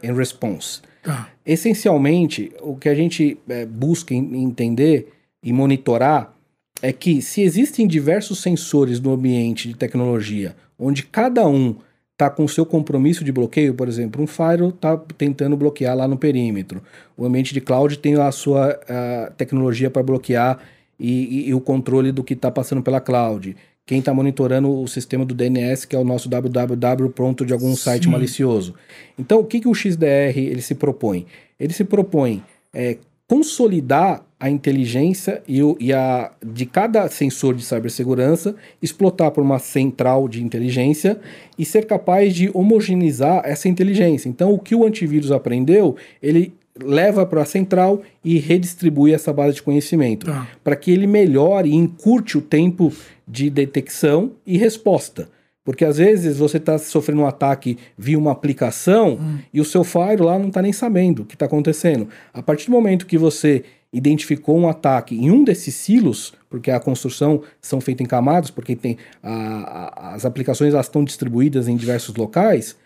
and 0.03 0.15
Response. 0.15 0.81
Tá. 1.03 1.29
Essencialmente, 1.45 2.53
o 2.61 2.75
que 2.75 2.89
a 2.89 2.95
gente 2.95 3.39
é, 3.49 3.67
busca 3.67 4.15
entender 4.15 5.13
e 5.43 5.53
monitorar 5.53 6.35
é 6.81 6.93
que 6.93 7.21
se 7.21 7.43
existem 7.43 7.87
diversos 7.87 8.41
sensores 8.41 9.01
no 9.01 9.13
ambiente 9.13 9.69
de 9.69 9.75
tecnologia, 9.75 10.57
onde 10.79 11.03
cada 11.03 11.47
um 11.47 11.77
está 12.19 12.29
com 12.29 12.49
seu 12.49 12.67
compromisso 12.67 13.23
de 13.23 13.31
bloqueio, 13.31 13.73
por 13.75 13.87
exemplo, 13.87 14.21
um 14.21 14.27
firewall 14.27 14.71
está 14.71 14.97
tentando 15.17 15.57
bloquear 15.57 15.97
lá 15.97 16.09
no 16.09 16.19
perímetro, 16.19 16.83
o 17.17 17.25
ambiente 17.25 17.55
de 17.55 17.61
cloud 17.61 17.97
tem 17.97 18.17
a 18.17 18.33
sua 18.33 18.77
a 18.89 19.31
tecnologia 19.37 19.89
para 19.89 20.03
bloquear 20.03 20.59
e, 20.99 21.13
e, 21.13 21.49
e, 21.51 21.55
o 21.55 21.61
controle 21.61 22.11
do 22.11 22.25
que 22.25 22.35
está 22.35 22.51
passando 22.51 22.83
pela 22.83 23.01
cloud 23.01 23.55
quem 23.87 24.01
está 24.01 24.13
monitorando 24.13 24.69
o 24.69 24.87
sistema 24.87 25.25
do 25.25 25.35
DNS, 25.35 25.87
que 25.87 25.97
é 25.97 25.99
o 25.99 26.05
nosso 26.05 26.29
www 26.29 27.09
pronto 27.09 27.47
de 27.47 27.55
algum 27.55 27.71
Sim. 27.71 27.77
site 27.77 28.07
malicioso. 28.07 28.75
Então, 29.19 29.41
o 29.41 29.45
que, 29.45 29.61
que 29.61 29.69
o 29.69 29.75
XDR 29.75 30.37
ele 30.37 30.61
se 30.61 30.75
propõe? 30.75 31.25
Ele 31.59 31.73
se 31.73 31.85
propõe 31.85 32.43
é, 32.75 32.99
consolidar 33.27 34.23
a 34.41 34.49
inteligência 34.49 35.43
e, 35.49 35.63
o, 35.63 35.77
e 35.81 35.93
a, 35.93 36.31
de 36.45 36.65
cada 36.65 37.09
sensor 37.09 37.55
de 37.55 37.65
cibersegurança, 37.65 38.55
explotar 38.81 39.31
por 39.33 39.43
uma 39.43 39.59
central 39.59 40.29
de 40.29 40.43
inteligência 40.45 41.19
e 41.59 41.65
ser 41.65 41.87
capaz 41.87 42.35
de 42.35 42.51
homogeneizar 42.55 43.43
essa 43.45 43.69
inteligência. 43.69 44.29
Então, 44.29 44.53
o 44.53 44.59
que 44.59 44.75
o 44.75 44.85
antivírus 44.85 45.33
aprendeu, 45.33 45.97
ele 46.23 46.55
leva 46.81 47.27
para 47.27 47.43
a 47.43 47.45
central 47.45 48.03
e 48.25 48.39
redistribui 48.39 49.13
essa 49.13 49.33
base 49.33 49.57
de 49.57 49.63
conhecimento, 49.63 50.27
tá. 50.27 50.47
para 50.63 50.77
que 50.77 50.93
ele 50.93 51.07
melhore 51.07 51.71
e 51.71 51.75
encurte 51.75 52.39
o 52.39 52.41
tempo 52.41 52.93
de 53.27 53.51
detecção 53.51 54.33
e 54.47 54.57
resposta. 54.57 55.29
Porque 55.65 55.85
às 55.85 55.99
vezes 55.99 56.39
você 56.39 56.57
está 56.57 56.79
sofrendo 56.79 57.21
um 57.21 57.27
ataque 57.27 57.77
via 57.97 58.19
uma 58.19 58.33
aplicação 58.33 59.19
hum. 59.21 59.39
e 59.53 59.61
o 59.61 59.65
seu 59.67 59.85
firewall 59.85 60.29
lá 60.29 60.39
não 60.39 60.49
está 60.49 60.63
nem 60.63 60.73
sabendo 60.73 61.23
o 61.23 61.25
que 61.27 61.35
está 61.35 61.45
acontecendo. 61.45 62.09
A 62.33 62.41
partir 62.41 62.67
do 62.67 62.73
momento 62.73 63.05
que 63.05 63.19
você 63.19 63.65
identificou 63.93 64.59
um 64.59 64.69
ataque 64.69 65.15
em 65.15 65.31
um 65.31 65.43
desses 65.43 65.75
silos, 65.75 66.35
porque 66.51 66.71
a 66.71 66.81
construção 66.81 67.43
são 67.61 67.81
feitas 67.81 68.05
em 68.05 68.09
camadas, 68.09 68.51
porque 68.51 68.77
tem 68.77 68.99
a, 69.23 69.33
a, 69.33 70.15
as 70.15 70.25
aplicações 70.25 70.75
elas 70.75 70.87
estão 70.87 71.05
distribuídas 71.05 71.69
em 71.69 71.77
diversos 71.77 72.15
locais, 72.15 72.77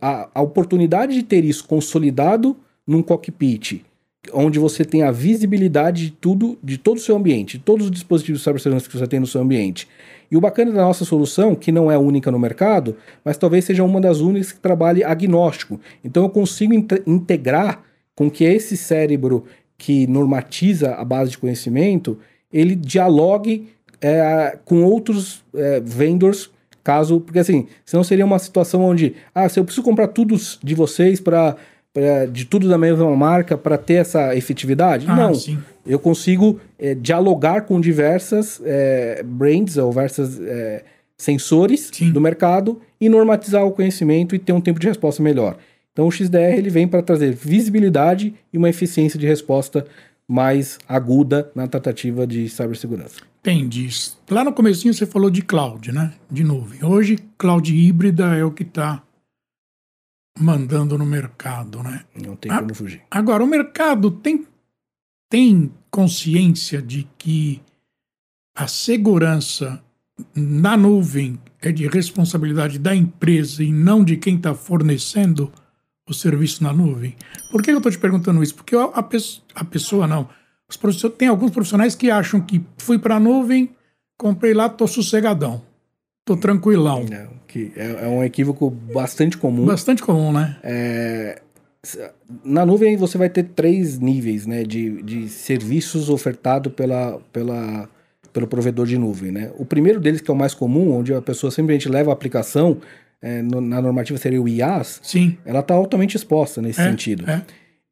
a, 0.00 0.28
a 0.34 0.42
oportunidade 0.42 1.14
de 1.14 1.22
ter 1.22 1.44
isso 1.44 1.66
consolidado 1.66 2.56
num 2.86 3.02
cockpit 3.02 3.84
onde 4.32 4.58
você 4.58 4.84
tem 4.84 5.02
a 5.02 5.10
visibilidade 5.10 6.06
de 6.06 6.10
tudo, 6.10 6.58
de 6.62 6.78
todo 6.78 6.96
o 6.96 7.00
seu 7.00 7.16
ambiente, 7.16 7.58
de 7.58 7.64
todos 7.64 7.86
os 7.86 7.90
dispositivos 7.90 8.40
de 8.40 8.44
cibersegurança 8.44 8.88
que 8.88 8.96
você 8.96 9.06
tem 9.06 9.20
no 9.20 9.26
seu 9.26 9.40
ambiente. 9.40 9.88
E 10.30 10.36
o 10.36 10.40
bacana 10.40 10.72
da 10.72 10.82
nossa 10.82 11.04
solução, 11.04 11.54
que 11.54 11.70
não 11.70 11.90
é 11.90 11.96
única 11.96 12.30
no 12.30 12.38
mercado, 12.38 12.96
mas 13.24 13.36
talvez 13.36 13.64
seja 13.64 13.84
uma 13.84 14.00
das 14.00 14.20
únicas 14.20 14.52
que 14.52 14.58
trabalhe 14.58 15.04
agnóstico. 15.04 15.80
Então 16.04 16.24
eu 16.24 16.30
consigo 16.30 16.74
integrar 17.06 17.82
com 18.14 18.30
que 18.30 18.44
esse 18.44 18.76
cérebro 18.76 19.44
que 19.78 20.06
normatiza 20.06 20.94
a 20.94 21.04
base 21.04 21.32
de 21.32 21.38
conhecimento, 21.38 22.18
ele 22.52 22.74
dialogue 22.74 23.68
é, 24.00 24.58
com 24.64 24.82
outros 24.84 25.44
é, 25.54 25.80
vendors 25.80 26.50
caso, 26.82 27.20
porque 27.20 27.40
assim, 27.40 27.66
senão 27.84 28.04
seria 28.04 28.24
uma 28.24 28.38
situação 28.38 28.82
onde, 28.82 29.16
ah, 29.34 29.48
se 29.48 29.58
eu 29.58 29.64
preciso 29.64 29.84
comprar 29.84 30.06
tudo 30.08 30.36
de 30.62 30.74
vocês 30.74 31.20
para 31.20 31.56
de 32.30 32.44
tudo 32.44 32.68
da 32.68 32.76
mesma 32.76 33.10
marca 33.16 33.56
para 33.56 33.78
ter 33.78 33.94
essa 33.94 34.36
efetividade? 34.36 35.06
Ah, 35.08 35.16
Não. 35.16 35.34
Sim. 35.34 35.58
Eu 35.86 35.98
consigo 35.98 36.60
é, 36.78 36.94
dialogar 36.94 37.62
com 37.62 37.80
diversas 37.80 38.60
é, 38.64 39.22
brands 39.24 39.78
ou 39.78 39.88
diversas 39.88 40.38
é, 40.40 40.84
sensores 41.16 41.90
sim. 41.92 42.12
do 42.12 42.20
mercado 42.20 42.80
e 43.00 43.08
normatizar 43.08 43.64
o 43.64 43.70
conhecimento 43.70 44.34
e 44.34 44.38
ter 44.38 44.52
um 44.52 44.60
tempo 44.60 44.78
de 44.78 44.86
resposta 44.86 45.22
melhor. 45.22 45.56
Então 45.96 46.06
o 46.06 46.12
XDR 46.12 46.58
ele 46.58 46.68
vem 46.68 46.86
para 46.86 47.02
trazer 47.02 47.34
visibilidade 47.34 48.34
e 48.52 48.58
uma 48.58 48.68
eficiência 48.68 49.18
de 49.18 49.26
resposta 49.26 49.86
mais 50.28 50.78
aguda 50.86 51.50
na 51.54 51.66
tratativa 51.66 52.26
de 52.26 52.50
cibersegurança. 52.50 53.22
Entendi. 53.40 53.88
Lá 54.30 54.44
no 54.44 54.52
comecinho 54.52 54.92
você 54.92 55.06
falou 55.06 55.30
de 55.30 55.40
cloud, 55.40 55.90
né? 55.90 56.12
De 56.30 56.44
nuvem. 56.44 56.84
Hoje, 56.84 57.16
cloud 57.38 57.74
híbrida 57.74 58.36
é 58.36 58.44
o 58.44 58.50
que 58.50 58.62
está 58.62 59.02
mandando 60.38 60.98
no 60.98 61.06
mercado, 61.06 61.82
né? 61.82 62.04
Não 62.14 62.36
tem 62.36 62.52
como 62.52 62.74
fugir. 62.74 63.00
Agora, 63.10 63.42
o 63.42 63.46
mercado 63.46 64.10
tem, 64.10 64.46
tem 65.30 65.72
consciência 65.90 66.82
de 66.82 67.08
que 67.16 67.62
a 68.54 68.68
segurança 68.68 69.82
na 70.34 70.76
nuvem 70.76 71.40
é 71.62 71.72
de 71.72 71.88
responsabilidade 71.88 72.78
da 72.78 72.94
empresa 72.94 73.64
e 73.64 73.72
não 73.72 74.04
de 74.04 74.18
quem 74.18 74.36
está 74.36 74.54
fornecendo 74.54 75.50
o 76.08 76.14
serviço 76.14 76.62
na 76.62 76.72
nuvem? 76.72 77.16
Por 77.50 77.62
que 77.62 77.70
eu 77.70 77.78
estou 77.78 77.92
te 77.92 77.98
perguntando 77.98 78.42
isso? 78.42 78.54
Porque 78.54 78.76
a, 78.76 78.84
a, 78.84 79.08
a 79.54 79.64
pessoa 79.64 80.06
não. 80.06 80.28
Os 80.68 80.78
tem 81.16 81.28
alguns 81.28 81.50
profissionais 81.50 81.94
que 81.94 82.10
acham 82.10 82.40
que 82.40 82.64
fui 82.78 82.98
para 82.98 83.16
a 83.16 83.20
nuvem, 83.20 83.70
comprei 84.18 84.52
lá, 84.52 84.66
estou 84.66 84.88
sossegadão. 84.88 85.62
Tô 86.24 86.36
tranquilão. 86.36 87.04
Não, 87.04 87.28
que 87.46 87.72
é, 87.76 88.04
é, 88.04 88.08
um 88.08 88.22
equívoco 88.24 88.68
bastante 88.68 89.38
comum. 89.38 89.64
Bastante 89.64 90.02
comum, 90.02 90.32
né? 90.32 90.56
É, 90.64 91.40
na 92.44 92.66
nuvem 92.66 92.96
você 92.96 93.16
vai 93.16 93.28
ter 93.28 93.44
três 93.44 93.98
níveis 93.98 94.44
né, 94.44 94.64
de, 94.64 95.02
de 95.02 95.28
serviços 95.28 96.10
ofertados 96.10 96.72
pela, 96.72 97.20
pela, 97.32 97.88
pelo 98.32 98.46
provedor 98.48 98.86
de 98.86 98.98
nuvem. 98.98 99.30
Né? 99.30 99.52
O 99.56 99.64
primeiro 99.64 100.00
deles, 100.00 100.20
que 100.20 100.30
é 100.30 100.34
o 100.34 100.36
mais 100.36 100.52
comum, 100.52 100.90
onde 100.92 101.14
a 101.14 101.22
pessoa 101.22 101.50
simplesmente 101.50 101.88
leva 101.88 102.10
a 102.10 102.14
aplicação, 102.14 102.78
é, 103.22 103.42
no, 103.42 103.60
na 103.60 103.80
normativa 103.80 104.18
seria 104.18 104.40
o 104.40 104.48
IaaS, 104.48 105.00
Sim. 105.02 105.36
ela 105.44 105.60
está 105.60 105.74
altamente 105.74 106.16
exposta 106.16 106.60
nesse 106.60 106.80
é, 106.80 106.90
sentido. 106.90 107.28
É. 107.28 107.42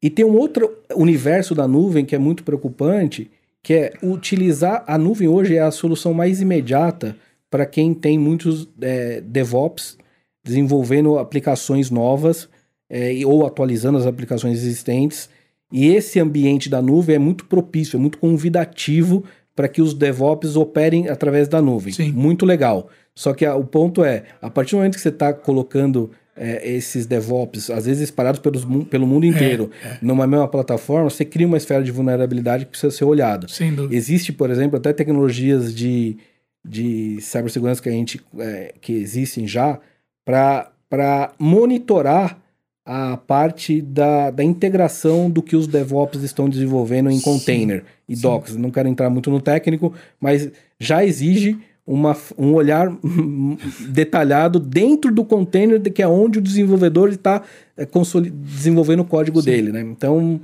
E 0.01 0.09
tem 0.09 0.23
um 0.23 0.37
outro 0.37 0.77
universo 0.95 1.55
da 1.55 1.67
nuvem 1.67 2.05
que 2.05 2.15
é 2.15 2.19
muito 2.19 2.43
preocupante, 2.43 3.29
que 3.63 3.73
é 3.73 3.93
utilizar 4.03 4.83
a 4.87 4.97
nuvem 4.97 5.27
hoje 5.27 5.55
é 5.55 5.61
a 5.61 5.71
solução 5.71 6.13
mais 6.13 6.41
imediata 6.41 7.15
para 7.49 7.65
quem 7.65 7.93
tem 7.93 8.17
muitos 8.17 8.67
é, 8.81 9.21
DevOps 9.21 9.97
desenvolvendo 10.43 11.17
aplicações 11.17 11.89
novas 11.89 12.47
é, 12.87 13.13
ou 13.25 13.45
atualizando 13.45 13.97
as 13.97 14.05
aplicações 14.05 14.59
existentes. 14.59 15.29
E 15.71 15.87
esse 15.87 16.19
ambiente 16.19 16.69
da 16.69 16.81
nuvem 16.81 17.15
é 17.15 17.19
muito 17.19 17.45
propício, 17.45 17.97
é 17.97 17.99
muito 17.99 18.19
convidativo 18.19 19.23
para 19.55 19.67
que 19.67 19.81
os 19.81 19.93
DevOps 19.93 20.55
operem 20.55 21.07
através 21.07 21.47
da 21.47 21.61
nuvem. 21.61 21.93
Sim. 21.93 22.11
Muito 22.11 22.45
legal. 22.45 22.89
Só 23.15 23.33
que 23.33 23.45
a, 23.45 23.55
o 23.55 23.63
ponto 23.63 24.03
é, 24.03 24.23
a 24.41 24.49
partir 24.49 24.71
do 24.71 24.77
momento 24.77 24.95
que 24.95 25.01
você 25.01 25.09
está 25.09 25.33
colocando 25.33 26.11
é, 26.35 26.69
esses 26.69 27.05
DevOps, 27.05 27.69
às 27.69 27.85
vezes 27.85 28.03
espalhados 28.03 28.41
pelos, 28.41 28.65
pelo 28.89 29.07
mundo 29.07 29.25
inteiro, 29.25 29.71
é, 29.81 29.87
é. 29.87 29.97
numa 30.01 30.27
mesma 30.27 30.47
plataforma, 30.47 31.09
você 31.09 31.23
cria 31.23 31.47
uma 31.47 31.55
esfera 31.55 31.81
de 31.81 31.91
vulnerabilidade 31.91 32.65
que 32.65 32.71
precisa 32.71 32.91
ser 32.91 33.05
olhada. 33.05 33.47
Sem 33.47 33.73
dúvida. 33.73 33.95
Existe, 33.95 34.33
por 34.33 34.49
exemplo, 34.49 34.77
até 34.77 34.91
tecnologias 34.91 35.73
de, 35.73 36.17
de 36.63 37.21
cibersegurança 37.21 37.81
que 37.81 37.87
a 37.87 37.93
gente 37.93 38.21
é, 38.37 38.73
que 38.81 38.91
existem 38.91 39.47
já 39.47 39.79
para 40.25 41.31
monitorar 41.39 42.44
a 42.85 43.17
parte 43.17 43.81
da, 43.81 44.29
da 44.29 44.43
integração 44.43 45.27
do 45.29 45.41
que 45.41 45.55
os 45.55 45.65
DevOps 45.65 46.21
estão 46.21 46.47
desenvolvendo 46.47 47.09
em 47.09 47.17
Sim. 47.17 47.23
container 47.23 47.83
e 48.07 48.15
Sim. 48.15 48.21
docs. 48.21 48.55
Não 48.55 48.69
quero 48.69 48.87
entrar 48.87 49.09
muito 49.09 49.31
no 49.31 49.41
técnico, 49.41 49.91
mas 50.21 50.51
já 50.79 51.03
exige 51.03 51.57
uma, 51.85 52.15
um 52.37 52.53
olhar 52.53 52.95
detalhado 53.89 54.59
dentro 54.59 55.11
do 55.11 55.25
container, 55.25 55.81
que 55.81 56.03
é 56.03 56.07
onde 56.07 56.37
o 56.37 56.41
desenvolvedor 56.41 57.09
está 57.09 57.41
é, 57.75 57.87
desenvolvendo 58.33 58.99
o 58.99 59.05
código 59.05 59.41
Sim. 59.41 59.49
dele. 59.49 59.71
Né? 59.71 59.81
Então, 59.81 60.39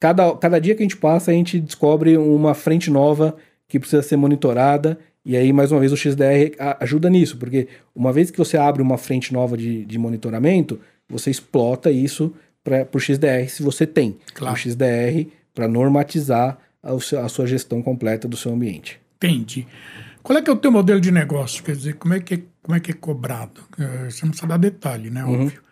cada, 0.00 0.34
cada 0.36 0.58
dia 0.58 0.74
que 0.74 0.82
a 0.82 0.86
gente 0.86 0.96
passa, 0.96 1.30
a 1.30 1.34
gente 1.34 1.60
descobre 1.60 2.16
uma 2.16 2.54
frente 2.54 2.90
nova 2.90 3.36
que 3.68 3.78
precisa 3.78 4.02
ser 4.02 4.16
monitorada. 4.16 4.98
E 5.22 5.36
aí, 5.36 5.52
mais 5.52 5.70
uma 5.70 5.80
vez, 5.80 5.92
o 5.92 5.96
XDR 5.96 6.54
ajuda 6.80 7.10
nisso, 7.10 7.36
porque 7.38 7.68
uma 7.94 8.12
vez 8.12 8.30
que 8.30 8.38
você 8.38 8.56
abre 8.56 8.82
uma 8.82 8.98
frente 8.98 9.32
nova 9.32 9.56
de, 9.56 9.84
de 9.86 9.98
monitoramento, 9.98 10.78
você 11.08 11.30
explota 11.30 11.90
isso 11.90 12.34
para 12.62 12.88
o 12.92 12.98
XDR 12.98 13.48
se 13.48 13.62
você 13.62 13.86
tem 13.86 14.16
claro. 14.34 14.54
o 14.54 14.56
XDR 14.56 15.28
para 15.54 15.68
normatizar 15.68 16.58
a, 16.82 16.92
a 16.92 17.28
sua 17.28 17.46
gestão 17.46 17.82
completa 17.82 18.26
do 18.26 18.36
seu 18.36 18.52
ambiente. 18.52 19.00
Entendi. 19.16 19.66
Qual 20.22 20.38
é 20.38 20.42
que 20.42 20.50
é 20.50 20.52
o 20.52 20.56
teu 20.56 20.72
modelo 20.72 21.00
de 21.00 21.10
negócio? 21.10 21.62
Quer 21.62 21.76
dizer, 21.76 21.94
como 21.94 22.14
é 22.14 22.20
que 22.20 22.34
é, 22.34 22.42
como 22.62 22.76
é, 22.76 22.80
que 22.80 22.90
é 22.90 22.94
cobrado? 22.94 23.60
É, 23.78 24.10
você 24.10 24.24
não 24.24 24.30
precisa 24.30 24.46
dar 24.46 24.56
detalhe, 24.56 25.10
né? 25.10 25.22
Uhum. 25.24 25.42
Óbvio. 25.42 25.62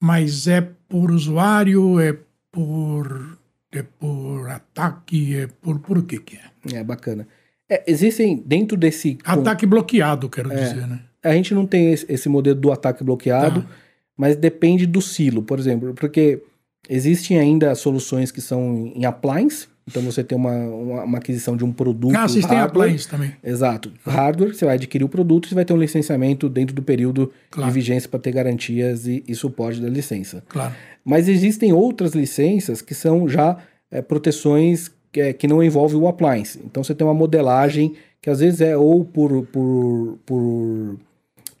Mas 0.00 0.48
é 0.48 0.60
por 0.88 1.12
usuário, 1.12 2.00
é 2.00 2.16
por, 2.50 3.38
é 3.70 3.82
por 3.82 4.50
ataque, 4.50 5.36
é 5.36 5.46
por, 5.46 5.78
por 5.78 5.98
o 5.98 6.02
que 6.02 6.18
que 6.18 6.36
é? 6.36 6.78
É, 6.78 6.84
bacana. 6.84 7.28
É, 7.70 7.84
existem 7.86 8.42
dentro 8.44 8.76
desse... 8.76 9.16
Ataque 9.24 9.64
bloqueado, 9.64 10.28
quero 10.28 10.52
é, 10.52 10.56
dizer, 10.56 10.86
né? 10.88 11.00
A 11.22 11.32
gente 11.32 11.54
não 11.54 11.64
tem 11.64 11.92
esse, 11.92 12.04
esse 12.08 12.28
modelo 12.28 12.58
do 12.58 12.72
ataque 12.72 13.04
bloqueado, 13.04 13.62
tá. 13.62 13.68
Mas 14.16 14.36
depende 14.36 14.86
do 14.86 15.00
silo, 15.00 15.42
por 15.42 15.58
exemplo, 15.58 15.94
porque 15.94 16.42
existem 16.88 17.38
ainda 17.38 17.74
soluções 17.74 18.30
que 18.30 18.40
são 18.40 18.92
em 18.94 19.04
appliance, 19.04 19.68
então 19.88 20.02
você 20.02 20.22
tem 20.22 20.38
uma, 20.38 20.52
uma, 20.52 21.02
uma, 21.02 21.18
aquisição 21.18 21.56
de 21.56 21.64
um 21.64 21.72
produto. 21.72 22.14
Ah, 22.16 22.28
vocês 22.28 22.46
têm 22.46 22.58
appliance 22.58 23.08
também. 23.08 23.34
Exato. 23.42 23.92
Hardware, 24.06 24.54
você 24.54 24.64
vai 24.64 24.74
adquirir 24.74 25.04
o 25.04 25.08
produto, 25.08 25.48
você 25.48 25.54
vai 25.54 25.64
ter 25.64 25.72
um 25.72 25.78
licenciamento 25.78 26.48
dentro 26.48 26.74
do 26.74 26.82
período 26.82 27.32
claro. 27.50 27.68
de 27.68 27.74
vigência 27.74 28.08
para 28.08 28.20
ter 28.20 28.32
garantias 28.32 29.06
e, 29.06 29.24
e, 29.26 29.34
suporte 29.34 29.80
da 29.80 29.88
licença. 29.88 30.42
Claro. 30.48 30.72
Mas 31.04 31.28
existem 31.28 31.72
outras 31.72 32.12
licenças 32.12 32.80
que 32.80 32.94
são 32.94 33.28
já 33.28 33.58
é, 33.90 34.00
proteções 34.00 34.90
que, 35.10 35.20
é, 35.20 35.32
que 35.32 35.48
não 35.48 35.62
envolvem 35.62 35.98
o 35.98 36.06
appliance. 36.06 36.60
Então 36.64 36.84
você 36.84 36.94
tem 36.94 37.06
uma 37.06 37.14
modelagem 37.14 37.94
que 38.20 38.30
às 38.30 38.38
vezes 38.38 38.60
é 38.60 38.76
ou 38.76 39.04
por, 39.04 39.44
por, 39.46 40.18
por, 40.24 40.96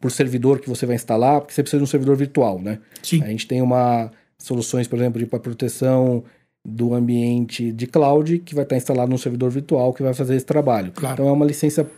por 0.02 0.10
servidor 0.10 0.58
que 0.58 0.68
você 0.68 0.84
vai 0.84 0.96
instalar, 0.96 1.40
porque 1.40 1.54
você 1.54 1.62
precisa 1.62 1.78
de 1.78 1.84
um 1.84 1.86
servidor 1.86 2.16
virtual, 2.16 2.60
né? 2.60 2.80
Sim. 3.00 3.22
A 3.22 3.28
gente 3.28 3.46
tem 3.46 3.62
uma 3.62 4.10
soluções, 4.36 4.88
por 4.88 4.98
exemplo, 4.98 5.20
de 5.20 5.26
para 5.26 5.38
proteção 5.38 6.24
do 6.66 6.92
ambiente 6.92 7.70
de 7.70 7.86
cloud 7.86 8.40
que 8.40 8.52
vai 8.52 8.64
estar 8.64 8.76
instalado 8.76 9.10
no 9.10 9.16
servidor 9.16 9.50
virtual 9.50 9.94
que 9.94 10.02
vai 10.02 10.12
fazer 10.12 10.34
esse 10.34 10.44
trabalho. 10.44 10.90
Claro. 10.92 11.14
Então 11.14 11.28
é 11.28 11.32
uma 11.32 11.46
licença 11.46 11.88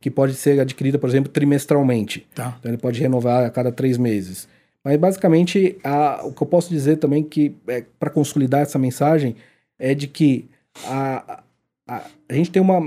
que 0.00 0.10
pode 0.10 0.32
ser 0.34 0.58
adquirida, 0.58 0.98
por 0.98 1.10
exemplo, 1.10 1.30
trimestralmente. 1.30 2.26
Tá. 2.34 2.56
Então 2.58 2.70
ele 2.70 2.78
pode 2.78 2.98
renovar 2.98 3.44
a 3.44 3.50
cada 3.50 3.70
três 3.70 3.98
meses. 3.98 4.48
Mas 4.82 4.96
basicamente 4.96 5.76
a, 5.84 6.22
o 6.24 6.32
que 6.32 6.42
eu 6.42 6.46
posso 6.46 6.70
dizer 6.70 6.96
também 6.96 7.22
que 7.22 7.54
é, 7.68 7.84
para 7.98 8.08
consolidar 8.08 8.62
essa 8.62 8.78
mensagem 8.78 9.36
é 9.78 9.94
de 9.94 10.06
que 10.06 10.48
a, 10.86 11.42
a, 11.86 12.04
a 12.26 12.34
gente 12.34 12.50
tem 12.50 12.62
uma, 12.62 12.80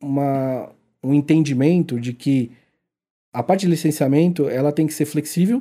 uma, 0.00 0.70
um 1.02 1.12
entendimento 1.12 2.00
de 2.00 2.14
que 2.14 2.50
a 3.34 3.42
parte 3.42 3.62
de 3.62 3.66
licenciamento 3.66 4.48
ela 4.48 4.70
tem 4.70 4.86
que 4.86 4.94
ser 4.94 5.04
flexível 5.04 5.60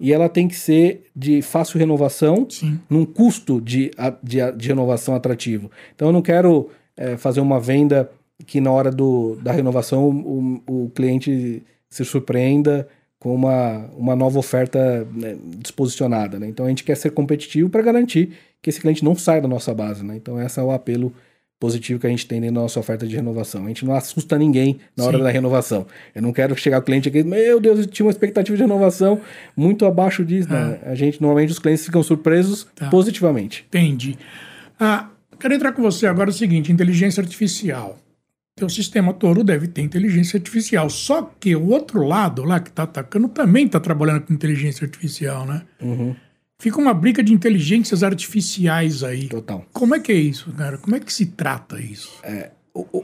e 0.00 0.12
ela 0.12 0.28
tem 0.28 0.48
que 0.48 0.56
ser 0.56 1.04
de 1.14 1.40
fácil 1.42 1.78
renovação, 1.78 2.46
Sim. 2.50 2.80
num 2.90 3.04
custo 3.04 3.60
de, 3.60 3.90
de, 4.22 4.52
de 4.56 4.68
renovação 4.68 5.14
atrativo. 5.14 5.70
Então 5.94 6.08
eu 6.08 6.12
não 6.12 6.22
quero 6.22 6.70
é, 6.96 7.16
fazer 7.16 7.40
uma 7.40 7.60
venda 7.60 8.10
que 8.46 8.60
na 8.60 8.70
hora 8.70 8.90
do, 8.90 9.36
da 9.42 9.52
renovação 9.52 10.08
o, 10.08 10.62
o 10.66 10.90
cliente 10.90 11.62
se 11.88 12.04
surpreenda 12.04 12.88
com 13.18 13.34
uma, 13.34 13.88
uma 13.96 14.14
nova 14.14 14.38
oferta 14.38 15.06
né, 15.12 15.36
disposicionada. 15.58 16.38
Né? 16.38 16.48
Então 16.48 16.66
a 16.66 16.68
gente 16.68 16.84
quer 16.84 16.96
ser 16.96 17.10
competitivo 17.10 17.68
para 17.68 17.82
garantir 17.82 18.32
que 18.60 18.70
esse 18.70 18.80
cliente 18.80 19.04
não 19.04 19.14
saia 19.14 19.40
da 19.40 19.48
nossa 19.48 19.72
base. 19.72 20.04
Né? 20.04 20.16
Então 20.16 20.40
esse 20.40 20.58
é 20.58 20.62
o 20.62 20.70
apelo 20.70 21.12
positivo 21.58 21.98
que 21.98 22.06
a 22.06 22.10
gente 22.10 22.26
tem 22.26 22.40
dentro 22.40 22.54
da 22.54 22.60
nossa 22.62 22.78
oferta 22.78 23.06
de 23.06 23.16
renovação. 23.16 23.64
A 23.64 23.68
gente 23.68 23.84
não 23.84 23.94
assusta 23.94 24.38
ninguém 24.38 24.78
na 24.96 25.04
hora 25.04 25.18
Sim. 25.18 25.24
da 25.24 25.30
renovação. 25.30 25.86
Eu 26.14 26.22
não 26.22 26.32
quero 26.32 26.56
chegar 26.56 26.78
o 26.78 26.82
cliente 26.82 27.08
aqui, 27.08 27.22
meu 27.24 27.60
Deus, 27.60 27.80
eu 27.80 27.86
tinha 27.86 28.06
uma 28.06 28.12
expectativa 28.12 28.56
de 28.56 28.62
renovação 28.62 29.20
muito 29.56 29.84
abaixo 29.84 30.24
disso. 30.24 30.48
Né? 30.48 30.78
Ah. 30.84 30.90
A 30.90 30.94
gente, 30.94 31.20
normalmente, 31.20 31.50
os 31.50 31.58
clientes 31.58 31.84
ficam 31.84 32.02
surpresos 32.02 32.66
tá. 32.76 32.88
positivamente. 32.88 33.64
Entendi. 33.68 34.16
Ah, 34.78 35.08
quero 35.38 35.54
entrar 35.54 35.72
com 35.72 35.82
você 35.82 36.06
agora 36.06 36.30
o 36.30 36.32
seguinte, 36.32 36.70
inteligência 36.70 37.20
artificial. 37.20 37.98
Teu 38.54 38.68
sistema 38.68 39.12
todo 39.12 39.44
deve 39.44 39.68
ter 39.68 39.82
inteligência 39.82 40.36
artificial. 40.36 40.90
Só 40.90 41.22
que 41.38 41.54
o 41.54 41.68
outro 41.68 42.04
lado 42.04 42.44
lá 42.44 42.58
que 42.60 42.70
está 42.70 42.84
atacando 42.84 43.28
também 43.28 43.66
está 43.66 43.78
trabalhando 43.78 44.22
com 44.22 44.32
inteligência 44.32 44.84
artificial, 44.84 45.46
né? 45.46 45.62
Uhum. 45.80 46.14
Fica 46.60 46.80
uma 46.80 46.92
briga 46.92 47.22
de 47.22 47.32
inteligências 47.32 48.02
artificiais 48.02 49.04
aí. 49.04 49.28
Total. 49.28 49.64
Como 49.72 49.94
é 49.94 50.00
que 50.00 50.10
é 50.10 50.16
isso, 50.16 50.50
cara? 50.52 50.76
Como 50.76 50.96
é 50.96 51.00
que 51.00 51.12
se 51.12 51.26
trata 51.26 51.80
isso? 51.80 52.18
É, 52.24 52.50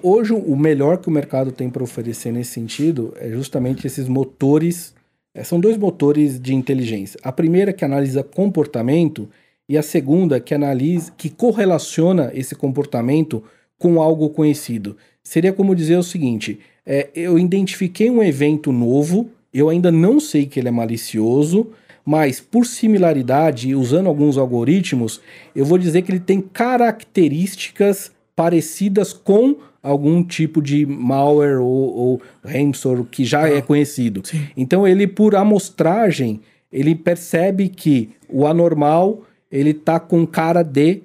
hoje, 0.03 0.33
o 0.33 0.57
melhor 0.57 0.99
que 0.99 1.07
o 1.07 1.12
mercado 1.12 1.53
tem 1.53 1.71
para 1.71 1.85
oferecer 1.85 2.33
nesse 2.33 2.51
sentido 2.51 3.14
é 3.17 3.31
justamente 3.31 3.87
esses 3.87 4.09
motores. 4.09 4.93
É, 5.33 5.45
são 5.45 5.61
dois 5.61 5.77
motores 5.77 6.40
de 6.40 6.53
inteligência. 6.53 7.21
A 7.23 7.31
primeira 7.31 7.73
que 7.73 7.85
analisa 7.85 8.25
comportamento 8.25 9.29
e 9.69 9.79
a 9.79 9.83
segunda 9.83 10.40
que 10.40 10.53
analisa, 10.53 11.12
que 11.17 11.31
correlaciona 11.31 12.33
esse 12.35 12.57
comportamento 12.57 13.40
com 13.79 14.03
algo 14.03 14.31
conhecido. 14.31 14.97
Seria 15.23 15.53
como 15.53 15.77
dizer 15.77 15.97
o 15.97 16.03
seguinte: 16.03 16.59
é, 16.85 17.09
eu 17.14 17.38
identifiquei 17.38 18.11
um 18.11 18.21
evento 18.21 18.73
novo, 18.73 19.31
eu 19.53 19.69
ainda 19.69 19.93
não 19.93 20.19
sei 20.19 20.45
que 20.45 20.59
ele 20.59 20.69
é 20.69 20.73
malicioso 20.73 21.71
mas 22.05 22.40
por 22.40 22.67
similaridade, 22.67 23.75
usando 23.75 24.09
alguns 24.09 24.37
algoritmos, 24.37 25.21
eu 25.55 25.64
vou 25.64 25.79
dizer 25.79 26.03
que 26.03 26.12
ele 26.12 26.21
tem 26.21 26.40
características 26.40 28.12
parecidas 28.37 29.12
com 29.12 29.57
algum 29.83 30.23
tipo 30.23 30.62
de 30.62 30.85
malware 30.87 31.61
ou, 31.61 31.95
ou 31.97 32.23
ransomware 32.45 33.05
que 33.05 33.25
já 33.25 33.45
ah, 33.45 33.51
é 33.51 33.62
conhecido. 33.62 34.23
Sim. 34.25 34.47
Então 34.57 34.87
ele, 34.87 35.07
por 35.07 35.35
amostragem, 35.35 36.40
ele 36.73 36.95
percebe 36.95 37.69
que 37.69 38.11
o 38.29 38.47
anormal 38.47 39.23
ele 39.51 39.73
tá 39.73 40.01
com 40.01 40.27
cara 40.27 40.62
de 40.62 41.03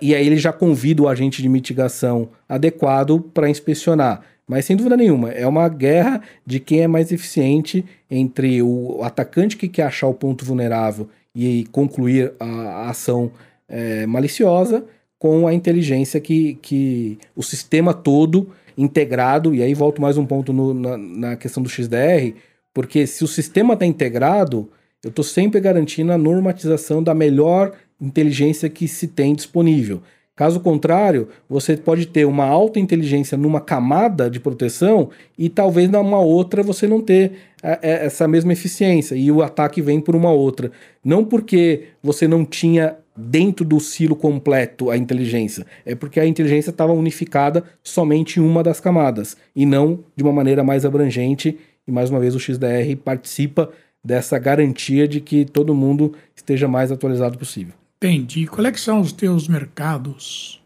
e 0.00 0.14
aí 0.14 0.26
ele 0.26 0.38
já 0.38 0.52
convida 0.52 1.02
o 1.02 1.08
agente 1.08 1.42
de 1.42 1.48
mitigação 1.48 2.30
adequado 2.48 3.20
para 3.20 3.50
inspecionar. 3.50 4.22
Mas 4.48 4.64
sem 4.64 4.74
dúvida 4.74 4.96
nenhuma, 4.96 5.30
é 5.30 5.46
uma 5.46 5.68
guerra 5.68 6.22
de 6.46 6.58
quem 6.58 6.80
é 6.80 6.88
mais 6.88 7.12
eficiente 7.12 7.84
entre 8.10 8.62
o 8.62 9.02
atacante 9.02 9.58
que 9.58 9.68
quer 9.68 9.82
achar 9.82 10.06
o 10.06 10.14
ponto 10.14 10.42
vulnerável 10.42 11.06
e 11.34 11.66
concluir 11.70 12.32
a, 12.40 12.88
ação 12.88 13.30
é, 13.68 14.06
maliciosa 14.06 14.86
com 15.18 15.46
a 15.46 15.52
inteligência 15.52 16.18
que, 16.18 16.54
que 16.62 17.18
o 17.36 17.42
sistema 17.42 17.92
todo 17.92 18.48
integrado, 18.76 19.54
e 19.54 19.62
aí 19.62 19.74
volto 19.74 20.00
mais 20.00 20.16
um 20.16 20.24
ponto 20.24 20.52
no, 20.52 20.72
na, 20.72 20.96
na 20.96 21.36
questão 21.36 21.62
do 21.62 21.68
XDR, 21.68 22.34
porque 22.72 23.06
se 23.06 23.24
o 23.24 23.28
sistema 23.28 23.74
está 23.74 23.84
integrado, 23.84 24.70
eu 25.04 25.10
estou 25.10 25.24
sempre 25.24 25.60
garantindo 25.60 26.12
a 26.12 26.18
normatização 26.18 27.02
da 27.02 27.14
melhor 27.14 27.72
inteligência 28.00 28.70
que 28.70 28.88
se 28.88 29.08
tem 29.08 29.34
disponível. 29.34 30.00
Caso 30.38 30.60
contrário, 30.60 31.26
você 31.50 31.76
pode 31.76 32.06
ter 32.06 32.24
uma 32.24 32.44
alta 32.44 32.78
inteligência 32.78 33.36
numa 33.36 33.60
camada 33.60 34.30
de 34.30 34.38
proteção 34.38 35.10
e 35.36 35.48
talvez 35.48 35.90
numa 35.90 36.20
outra 36.20 36.62
você 36.62 36.86
não 36.86 37.00
ter 37.00 37.32
é, 37.60 38.06
essa 38.06 38.28
mesma 38.28 38.52
eficiência 38.52 39.16
e 39.16 39.32
o 39.32 39.42
ataque 39.42 39.82
vem 39.82 40.00
por 40.00 40.14
uma 40.14 40.30
outra. 40.30 40.70
Não 41.04 41.24
porque 41.24 41.88
você 42.00 42.28
não 42.28 42.44
tinha 42.44 42.94
dentro 43.16 43.64
do 43.64 43.80
silo 43.80 44.14
completo 44.14 44.92
a 44.92 44.96
inteligência. 44.96 45.66
É 45.84 45.96
porque 45.96 46.20
a 46.20 46.24
inteligência 46.24 46.70
estava 46.70 46.92
unificada 46.92 47.64
somente 47.82 48.38
em 48.38 48.42
uma 48.44 48.62
das 48.62 48.78
camadas 48.78 49.36
e 49.56 49.66
não 49.66 50.04
de 50.14 50.22
uma 50.22 50.32
maneira 50.32 50.62
mais 50.62 50.84
abrangente. 50.84 51.58
E 51.84 51.90
mais 51.90 52.10
uma 52.10 52.20
vez 52.20 52.36
o 52.36 52.38
XDR 52.38 52.94
participa 53.04 53.70
dessa 54.04 54.38
garantia 54.38 55.08
de 55.08 55.20
que 55.20 55.44
todo 55.44 55.74
mundo 55.74 56.14
esteja 56.36 56.68
mais 56.68 56.92
atualizado 56.92 57.36
possível. 57.36 57.74
Entendi. 57.98 58.46
Quais 58.46 58.74
é 58.74 58.76
são 58.78 59.00
os 59.00 59.12
teus 59.12 59.48
mercados 59.48 60.62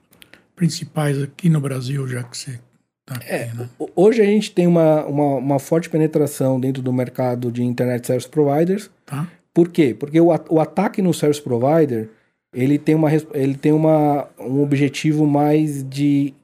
principais 0.55 1.21
aqui 1.21 1.49
no 1.49 1.61
Brasil, 1.61 2.07
já 2.07 2.23
que 2.23 2.37
você 2.37 2.61
está 3.01 3.17
aqui, 3.17 3.33
é, 3.33 3.53
né? 3.55 3.69
Hoje 3.97 4.21
a 4.21 4.25
gente 4.25 4.53
tem 4.53 4.67
uma, 4.67 5.05
uma, 5.07 5.37
uma, 5.37 5.59
forte 5.59 5.89
penetração 5.89 6.61
dentro 6.61 6.83
do 6.83 6.93
mercado 6.93 7.51
de 7.51 7.63
Internet 7.63 8.07
Service 8.07 8.29
Providers. 8.29 8.91
Tá. 9.07 9.29
Por 9.53 9.71
quê? 9.71 9.97
Porque 9.99 10.21
o, 10.21 10.27
o 10.27 10.61
ataque 10.61 11.01
no 11.01 11.13
Service 11.13 11.41
Provider 11.41 12.09
ele 12.55 12.79
tem, 12.79 12.95
uma, 12.95 13.09
ele 13.33 13.55
tem 13.55 13.73
uma, 13.73 14.29
um 14.39 14.63
objetivo 14.63 15.27
mais 15.27 15.83
de 15.83 16.35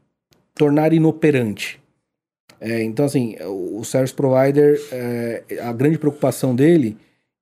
tornar 0.55 0.93
inoperante. 0.93 1.79
É, 2.61 2.83
então, 2.83 3.05
assim, 3.05 3.37
o 3.45 3.85
service 3.85 4.13
provider, 4.13 4.81
é, 4.91 5.45
a 5.61 5.73
grande 5.73 5.99
preocupação 5.99 6.57
dele, 6.57 6.97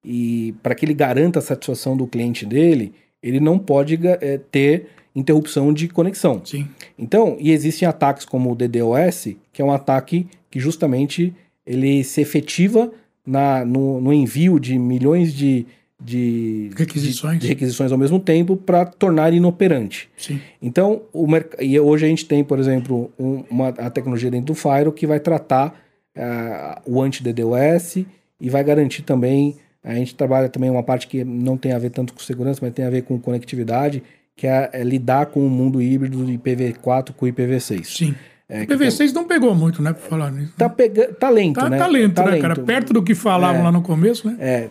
e 0.04 0.54
para 0.62 0.74
que 0.74 0.84
ele 0.84 0.92
garanta 0.92 1.38
a 1.38 1.42
satisfação 1.42 1.96
do 1.96 2.06
cliente 2.06 2.44
dele, 2.44 2.92
ele 3.28 3.40
não 3.40 3.58
pode 3.58 3.98
é, 4.04 4.38
ter 4.50 4.88
interrupção 5.14 5.72
de 5.72 5.88
conexão. 5.88 6.42
Sim. 6.44 6.68
Então, 6.98 7.36
e 7.40 7.50
existem 7.50 7.88
ataques 7.88 8.24
como 8.26 8.52
o 8.52 8.54
DDoS, 8.54 9.34
que 9.52 9.62
é 9.62 9.64
um 9.64 9.72
ataque 9.72 10.26
que 10.50 10.60
justamente 10.60 11.32
ele 11.66 12.04
se 12.04 12.20
efetiva 12.20 12.92
na, 13.26 13.64
no, 13.64 14.00
no 14.00 14.12
envio 14.12 14.60
de 14.60 14.78
milhões 14.78 15.34
de, 15.34 15.66
de 16.00 16.70
requisições, 16.76 17.34
de, 17.34 17.40
de 17.40 17.48
requisições 17.48 17.90
ao 17.90 17.98
mesmo 17.98 18.20
tempo 18.20 18.56
para 18.56 18.84
tornar 18.84 19.32
inoperante. 19.32 20.08
Sim. 20.16 20.40
Então, 20.62 21.02
o 21.12 21.26
e 21.58 21.80
hoje 21.80 22.04
a 22.04 22.08
gente 22.08 22.26
tem, 22.26 22.44
por 22.44 22.58
exemplo, 22.58 23.10
um, 23.18 23.42
uma, 23.50 23.68
a 23.70 23.90
tecnologia 23.90 24.30
dentro 24.30 24.46
do 24.46 24.54
Firewall 24.54 24.92
que 24.92 25.06
vai 25.06 25.18
tratar 25.18 25.74
uh, 26.16 26.80
o 26.86 27.02
anti-DDoS 27.02 28.04
e 28.40 28.50
vai 28.50 28.62
garantir 28.62 29.02
também. 29.02 29.56
A 29.86 29.94
gente 29.94 30.16
trabalha 30.16 30.48
também 30.48 30.68
uma 30.68 30.82
parte 30.82 31.06
que 31.06 31.22
não 31.22 31.56
tem 31.56 31.72
a 31.72 31.78
ver 31.78 31.90
tanto 31.90 32.12
com 32.12 32.18
segurança, 32.18 32.58
mas 32.60 32.74
tem 32.74 32.84
a 32.84 32.90
ver 32.90 33.02
com 33.02 33.18
conectividade, 33.20 34.02
que 34.34 34.46
é, 34.46 34.68
é 34.72 34.82
lidar 34.82 35.26
com 35.26 35.46
o 35.46 35.48
mundo 35.48 35.80
híbrido 35.80 36.24
de 36.24 36.36
IPv4 36.36 37.12
com 37.16 37.24
IPv6. 37.26 37.84
Sim. 37.84 38.14
É, 38.48 38.62
o 38.62 38.66
PV6 38.66 39.12
não 39.12 39.24
pegou 39.24 39.52
muito, 39.56 39.82
né, 39.82 39.92
pra 39.92 40.08
falar 40.08 40.30
nisso. 40.30 40.52
Tá, 40.56 40.68
pega... 40.68 41.12
tá 41.14 41.28
lento, 41.28 41.56
tá, 41.56 41.68
né? 41.68 41.78
Tá 41.78 41.86
lento, 41.88 42.14
tá 42.14 42.24
né, 42.24 42.30
lento. 42.32 42.42
cara? 42.42 42.54
Perto 42.54 42.92
do 42.92 43.02
que 43.02 43.12
falavam 43.12 43.60
é, 43.60 43.64
lá 43.64 43.72
no 43.72 43.82
começo, 43.82 44.28
né? 44.28 44.36
É, 44.38 44.68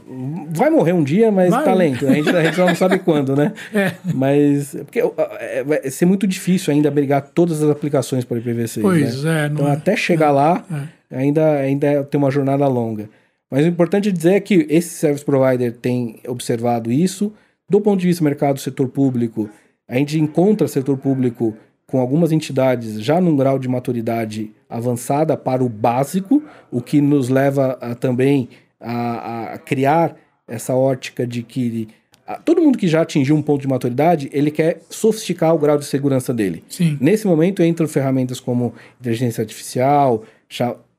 vai 0.49 0.69
morrer 0.69 0.93
um 0.93 1.03
dia, 1.03 1.29
mas 1.29 1.49
vai. 1.49 1.65
tá 1.65 1.73
lento. 1.73 2.07
A 2.07 2.13
gente, 2.13 2.29
a 2.29 2.43
gente 2.43 2.57
não 2.57 2.73
sabe 2.73 2.99
quando, 2.99 3.35
né? 3.35 3.53
É. 3.73 3.91
Mas, 4.13 4.77
porque 4.85 4.99
é, 5.39 5.63
vai 5.63 5.89
ser 5.89 6.05
muito 6.05 6.25
difícil 6.25 6.73
ainda 6.73 6.89
brigar 6.89 7.21
todas 7.21 7.61
as 7.61 7.69
aplicações 7.69 8.23
para 8.23 8.37
IPv6, 8.37 8.81
Pois 8.81 9.23
né? 9.23 9.43
é. 9.43 9.47
Então, 9.47 9.67
até 9.67 9.97
chegar 9.97 10.31
lá, 10.31 10.63
é. 11.11 11.17
ainda, 11.17 11.51
ainda 11.57 12.03
tem 12.05 12.17
uma 12.17 12.31
jornada 12.31 12.65
longa. 12.67 13.09
Mas 13.49 13.65
o 13.65 13.69
importante 13.69 14.11
dizer 14.11 14.33
é 14.33 14.39
que 14.39 14.65
esse 14.69 14.89
service 14.89 15.23
provider 15.23 15.73
tem 15.73 16.19
observado 16.27 16.91
isso. 16.91 17.31
Do 17.69 17.79
ponto 17.81 17.99
de 17.99 18.07
vista 18.07 18.21
do 18.21 18.25
mercado 18.25 18.59
setor 18.59 18.87
público, 18.87 19.49
a 19.87 19.95
gente 19.95 20.19
encontra 20.19 20.67
setor 20.67 20.97
público 20.97 21.55
com 21.87 21.99
algumas 21.99 22.31
entidades 22.31 23.01
já 23.01 23.21
num 23.21 23.35
grau 23.35 23.59
de 23.59 23.67
maturidade 23.67 24.51
avançada 24.69 25.37
para 25.37 25.63
o 25.63 25.69
básico, 25.69 26.43
o 26.71 26.81
que 26.81 26.99
nos 26.99 27.29
leva 27.29 27.77
a, 27.79 27.93
também 27.93 28.49
a, 28.79 29.53
a, 29.53 29.57
criar 29.59 30.15
essa 30.47 30.75
ótica 30.75 31.25
de 31.25 31.43
que 31.43 31.87
a, 32.25 32.35
todo 32.35 32.61
mundo 32.61 32.77
que 32.77 32.87
já 32.87 33.01
atingiu 33.01 33.35
um 33.35 33.41
ponto 33.41 33.61
de 33.61 33.67
maturidade, 33.67 34.29
ele 34.33 34.49
quer 34.49 34.81
sofisticar 34.89 35.53
o 35.53 35.59
grau 35.59 35.77
de 35.77 35.85
segurança 35.85 36.33
dele. 36.33 36.63
Sim. 36.67 36.97
Nesse 36.99 37.27
momento 37.27 37.63
entram 37.63 37.87
ferramentas 37.87 38.39
como 38.39 38.73
inteligência 38.99 39.41
artificial, 39.41 40.23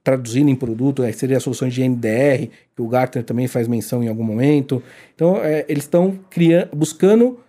traduzindo 0.07 0.49
em 0.49 0.55
produto, 0.55 1.03
né, 1.03 1.11
seria 1.11 1.41
soluções 1.41 1.75
de 1.75 1.83
NDR, 1.83 2.49
que 2.77 2.81
o 2.81 2.87
Gartner 2.87 3.25
também 3.25 3.49
faz 3.49 3.67
menção 3.67 4.05
em 4.05 4.07
algum 4.07 4.23
momento. 4.23 4.81
Então, 5.13 5.39
é, 5.43 5.65
eles 5.69 5.83
estão 5.83 6.17
buscando 6.73 7.41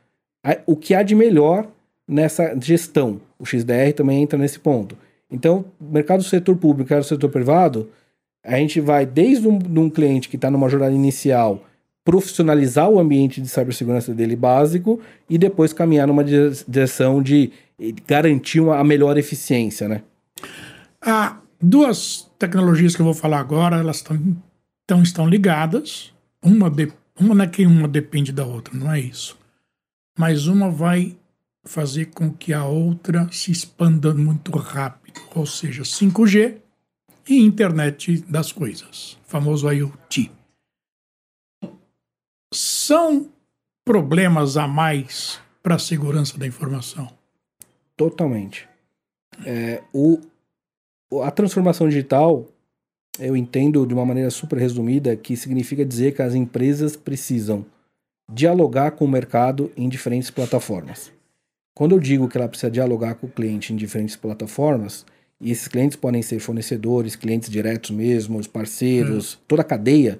o 0.65 0.75
que 0.75 0.95
há 0.95 1.03
de 1.03 1.13
melhor 1.13 1.67
nessa 2.07 2.59
gestão. 2.59 3.21
O 3.37 3.45
XDR 3.45 3.93
também 3.95 4.23
entra 4.23 4.39
nesse 4.39 4.57
ponto. 4.57 4.97
Então, 5.29 5.65
mercado 5.79 6.21
do 6.21 6.23
setor 6.23 6.55
público 6.55 6.91
e 6.91 6.97
do 6.97 7.03
setor 7.03 7.29
privado, 7.29 7.91
a 8.43 8.57
gente 8.57 8.81
vai 8.81 9.05
desde 9.05 9.47
um, 9.47 9.59
um 9.75 9.87
cliente 9.87 10.27
que 10.27 10.35
está 10.35 10.49
numa 10.49 10.67
jornada 10.67 10.95
inicial 10.95 11.63
profissionalizar 12.03 12.89
o 12.89 12.99
ambiente 12.99 13.39
de 13.39 13.49
cibersegurança 13.49 14.15
dele 14.15 14.35
básico 14.35 14.99
e 15.29 15.37
depois 15.37 15.73
caminhar 15.73 16.07
numa 16.07 16.23
direção 16.23 17.21
de 17.21 17.51
garantir 18.07 18.61
uma, 18.61 18.79
a 18.79 18.83
melhor 18.83 19.15
eficiência, 19.15 19.87
né? 19.87 20.01
Ah, 20.99 21.37
duas 21.61 22.29
tecnologias 22.37 22.95
que 22.95 23.01
eu 23.01 23.05
vou 23.05 23.13
falar 23.13 23.39
agora, 23.39 23.77
elas 23.77 24.01
tão, 24.01 24.43
tão, 24.85 25.01
estão 25.01 25.27
ligadas. 25.27 26.13
Uma, 26.41 26.69
de, 26.69 26.91
uma 27.19 27.35
não 27.35 27.43
é 27.43 27.47
que 27.47 27.65
uma 27.65 27.87
depende 27.87 28.31
da 28.31 28.45
outra, 28.45 28.73
não 28.73 28.91
é 28.91 28.99
isso. 28.99 29.37
Mas 30.17 30.47
uma 30.47 30.69
vai 30.69 31.17
fazer 31.65 32.05
com 32.05 32.31
que 32.31 32.53
a 32.53 32.65
outra 32.65 33.29
se 33.31 33.51
expanda 33.51 34.13
muito 34.13 34.51
rápido, 34.57 35.21
ou 35.35 35.45
seja, 35.45 35.83
5G 35.83 36.57
e 37.27 37.39
internet 37.39 38.21
das 38.21 38.51
coisas, 38.51 39.17
famoso 39.27 39.69
IoT. 39.69 40.31
São 42.53 43.29
problemas 43.83 44.55
a 44.55 44.67
mais 44.67 45.41
para 45.61 45.75
a 45.75 45.79
segurança 45.79 46.37
da 46.37 46.47
informação? 46.47 47.11
Totalmente. 47.97 48.67
É, 49.45 49.83
o, 49.93 50.21
a 51.23 51.31
transformação 51.31 51.87
digital, 51.87 52.45
eu 53.19 53.35
entendo 53.35 53.85
de 53.85 53.93
uma 53.93 54.05
maneira 54.05 54.29
super 54.29 54.59
resumida, 54.59 55.15
que 55.15 55.35
significa 55.35 55.85
dizer 55.85 56.13
que 56.13 56.21
as 56.21 56.35
empresas 56.35 56.95
precisam 56.95 57.65
dialogar 58.31 58.91
com 58.91 59.05
o 59.05 59.07
mercado 59.07 59.71
em 59.77 59.87
diferentes 59.87 60.29
plataformas. 60.29 61.11
Quando 61.73 61.93
eu 61.93 61.99
digo 61.99 62.27
que 62.27 62.37
ela 62.37 62.47
precisa 62.47 62.71
dialogar 62.71 63.15
com 63.15 63.27
o 63.27 63.29
cliente 63.29 63.71
em 63.71 63.75
diferentes 63.75 64.15
plataformas, 64.15 65.05
e 65.39 65.51
esses 65.51 65.67
clientes 65.67 65.95
podem 65.95 66.21
ser 66.21 66.39
fornecedores, 66.39 67.15
clientes 67.15 67.49
diretos 67.49 67.91
mesmo, 67.91 68.39
os 68.39 68.47
parceiros, 68.47 69.35
hum. 69.35 69.37
toda 69.47 69.61
a 69.61 69.65
cadeia, 69.65 70.19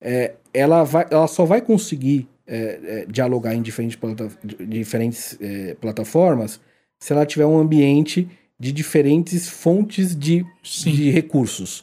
é, 0.00 0.34
ela, 0.52 0.84
vai, 0.84 1.06
ela 1.10 1.26
só 1.26 1.44
vai 1.44 1.60
conseguir 1.60 2.28
é, 2.46 2.80
é, 2.82 3.06
dialogar 3.06 3.54
em 3.54 3.62
diferentes, 3.62 3.96
plata, 3.96 4.28
diferentes 4.44 5.36
é, 5.40 5.74
plataformas 5.74 6.60
se 6.98 7.12
ela 7.12 7.24
tiver 7.24 7.46
um 7.46 7.58
ambiente 7.58 8.28
de 8.60 8.70
diferentes 8.72 9.48
fontes 9.48 10.14
de, 10.14 10.44
de 10.62 11.10
recursos. 11.10 11.82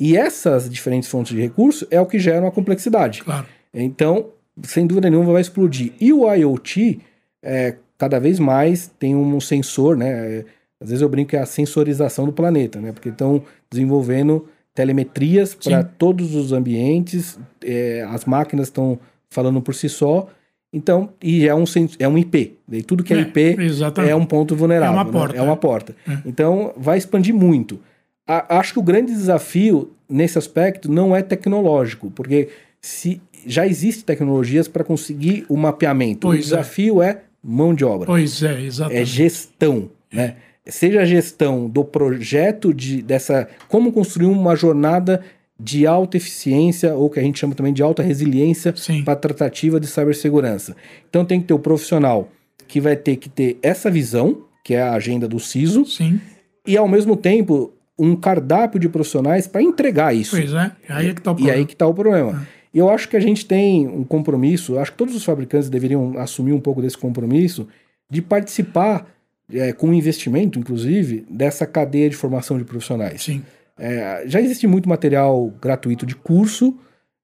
E 0.00 0.16
essas 0.16 0.68
diferentes 0.68 1.08
fontes 1.08 1.32
de 1.32 1.40
recursos 1.40 1.86
é 1.92 2.00
o 2.00 2.06
que 2.06 2.18
gera 2.18 2.44
uma 2.44 2.50
complexidade. 2.50 3.22
Claro. 3.22 3.46
Então, 3.72 4.30
sem 4.64 4.84
dúvida 4.84 5.08
nenhuma, 5.08 5.32
vai 5.32 5.40
explodir. 5.40 5.92
E 6.00 6.12
o 6.12 6.32
IoT, 6.32 7.00
é, 7.40 7.76
cada 7.96 8.18
vez 8.18 8.40
mais 8.40 8.90
tem 8.98 9.14
um 9.14 9.40
sensor, 9.40 9.96
né? 9.96 10.44
Às 10.80 10.90
vezes 10.90 11.02
eu 11.02 11.08
brinco 11.08 11.30
que 11.30 11.36
é 11.36 11.40
a 11.40 11.46
sensorização 11.46 12.26
do 12.26 12.32
planeta, 12.32 12.80
né? 12.80 12.90
Porque 12.90 13.10
estão 13.10 13.42
desenvolvendo 13.70 14.48
telemetrias 14.74 15.54
para 15.54 15.84
todos 15.84 16.34
os 16.34 16.52
ambientes, 16.52 17.38
é, 17.64 18.06
as 18.10 18.24
máquinas 18.24 18.68
estão 18.68 18.98
falando 19.30 19.60
por 19.60 19.74
si 19.74 19.88
só. 19.88 20.28
Então, 20.72 21.10
e 21.22 21.48
é 21.48 21.54
um, 21.54 21.64
é 21.98 22.06
um 22.06 22.18
IP. 22.18 22.58
Tudo 22.86 23.02
que 23.02 23.14
é, 23.14 23.18
é 23.18 23.20
IP 23.20 23.40
exatamente. 23.60 24.10
é 24.12 24.16
um 24.16 24.26
ponto 24.26 24.54
vulnerável. 24.54 24.98
É 24.98 25.02
uma 25.02 25.10
porta. 25.10 25.34
Né? 25.34 25.40
É 25.40 25.42
uma 25.42 25.56
porta. 25.56 25.96
É. 26.06 26.18
Então, 26.26 26.72
vai 26.76 26.98
expandir 26.98 27.34
muito. 27.34 27.80
A, 28.26 28.58
acho 28.58 28.74
que 28.74 28.78
o 28.78 28.82
grande 28.82 29.12
desafio 29.12 29.92
nesse 30.08 30.36
aspecto 30.36 30.90
não 30.90 31.16
é 31.16 31.22
tecnológico, 31.22 32.10
porque 32.10 32.48
se 32.80 33.20
já 33.46 33.66
existe 33.66 34.04
tecnologias 34.04 34.68
para 34.68 34.84
conseguir 34.84 35.46
o 35.48 35.56
mapeamento. 35.56 36.20
Pois 36.20 36.38
o 36.38 36.40
é. 36.40 36.42
desafio 36.42 37.02
é 37.02 37.22
mão 37.42 37.74
de 37.74 37.84
obra. 37.84 38.06
Pois 38.06 38.42
é, 38.42 38.60
exatamente. 38.60 39.02
É 39.02 39.04
gestão, 39.04 39.90
né? 40.12 40.36
Seja 40.66 41.00
a 41.00 41.04
gestão 41.06 41.66
do 41.66 41.82
projeto 41.82 42.74
de 42.74 43.00
dessa 43.00 43.48
como 43.68 43.90
construir 43.90 44.26
uma 44.26 44.54
jornada 44.54 45.22
de 45.58 45.86
alta 45.86 46.16
eficiência 46.16 46.94
ou 46.94 47.10
que 47.10 47.18
a 47.18 47.22
gente 47.22 47.38
chama 47.38 47.54
também 47.54 47.72
de 47.72 47.82
alta 47.82 48.02
resiliência 48.02 48.72
para 49.04 49.14
a 49.14 49.16
tratativa 49.16 49.80
de 49.80 49.86
cibersegurança. 49.86 50.76
Então 51.08 51.24
tem 51.24 51.40
que 51.40 51.46
ter 51.46 51.54
o 51.54 51.58
profissional 51.58 52.28
que 52.68 52.80
vai 52.80 52.96
ter 52.96 53.16
que 53.16 53.28
ter 53.28 53.58
essa 53.62 53.90
visão, 53.90 54.44
que 54.62 54.74
é 54.74 54.82
a 54.82 54.92
agenda 54.92 55.26
do 55.26 55.40
CISO, 55.40 55.84
Sim. 55.86 56.20
e 56.66 56.76
ao 56.76 56.86
mesmo 56.86 57.16
tempo 57.16 57.72
um 57.98 58.14
cardápio 58.14 58.78
de 58.78 58.88
profissionais 58.88 59.48
para 59.48 59.60
entregar 59.60 60.14
isso. 60.14 60.36
Pois 60.36 60.52
é, 60.52 60.70
aí 60.88 61.08
é 61.08 61.14
que 61.14 61.20
está 61.20 61.32
o 61.32 61.34
problema. 61.34 61.56
E 61.56 61.58
aí 61.58 61.66
que 61.66 61.72
está 61.72 61.86
o 61.86 61.94
problema. 61.94 62.46
É. 62.54 62.58
Eu 62.72 62.88
acho 62.90 63.08
que 63.08 63.16
a 63.16 63.20
gente 63.20 63.44
tem 63.44 63.88
um 63.88 64.04
compromisso, 64.04 64.78
acho 64.78 64.92
que 64.92 64.98
todos 64.98 65.16
os 65.16 65.24
fabricantes 65.24 65.68
deveriam 65.68 66.16
assumir 66.18 66.52
um 66.52 66.60
pouco 66.60 66.80
desse 66.80 66.96
compromisso 66.96 67.66
de 68.08 68.22
participar 68.22 69.06
é, 69.52 69.72
com 69.72 69.92
investimento, 69.92 70.58
inclusive, 70.58 71.26
dessa 71.28 71.66
cadeia 71.66 72.08
de 72.08 72.14
formação 72.14 72.58
de 72.58 72.64
profissionais. 72.64 73.24
Sim. 73.24 73.42
É, 73.78 74.24
já 74.26 74.40
existe 74.40 74.66
muito 74.66 74.88
material 74.88 75.52
gratuito 75.60 76.04
de 76.04 76.14
curso, 76.14 76.76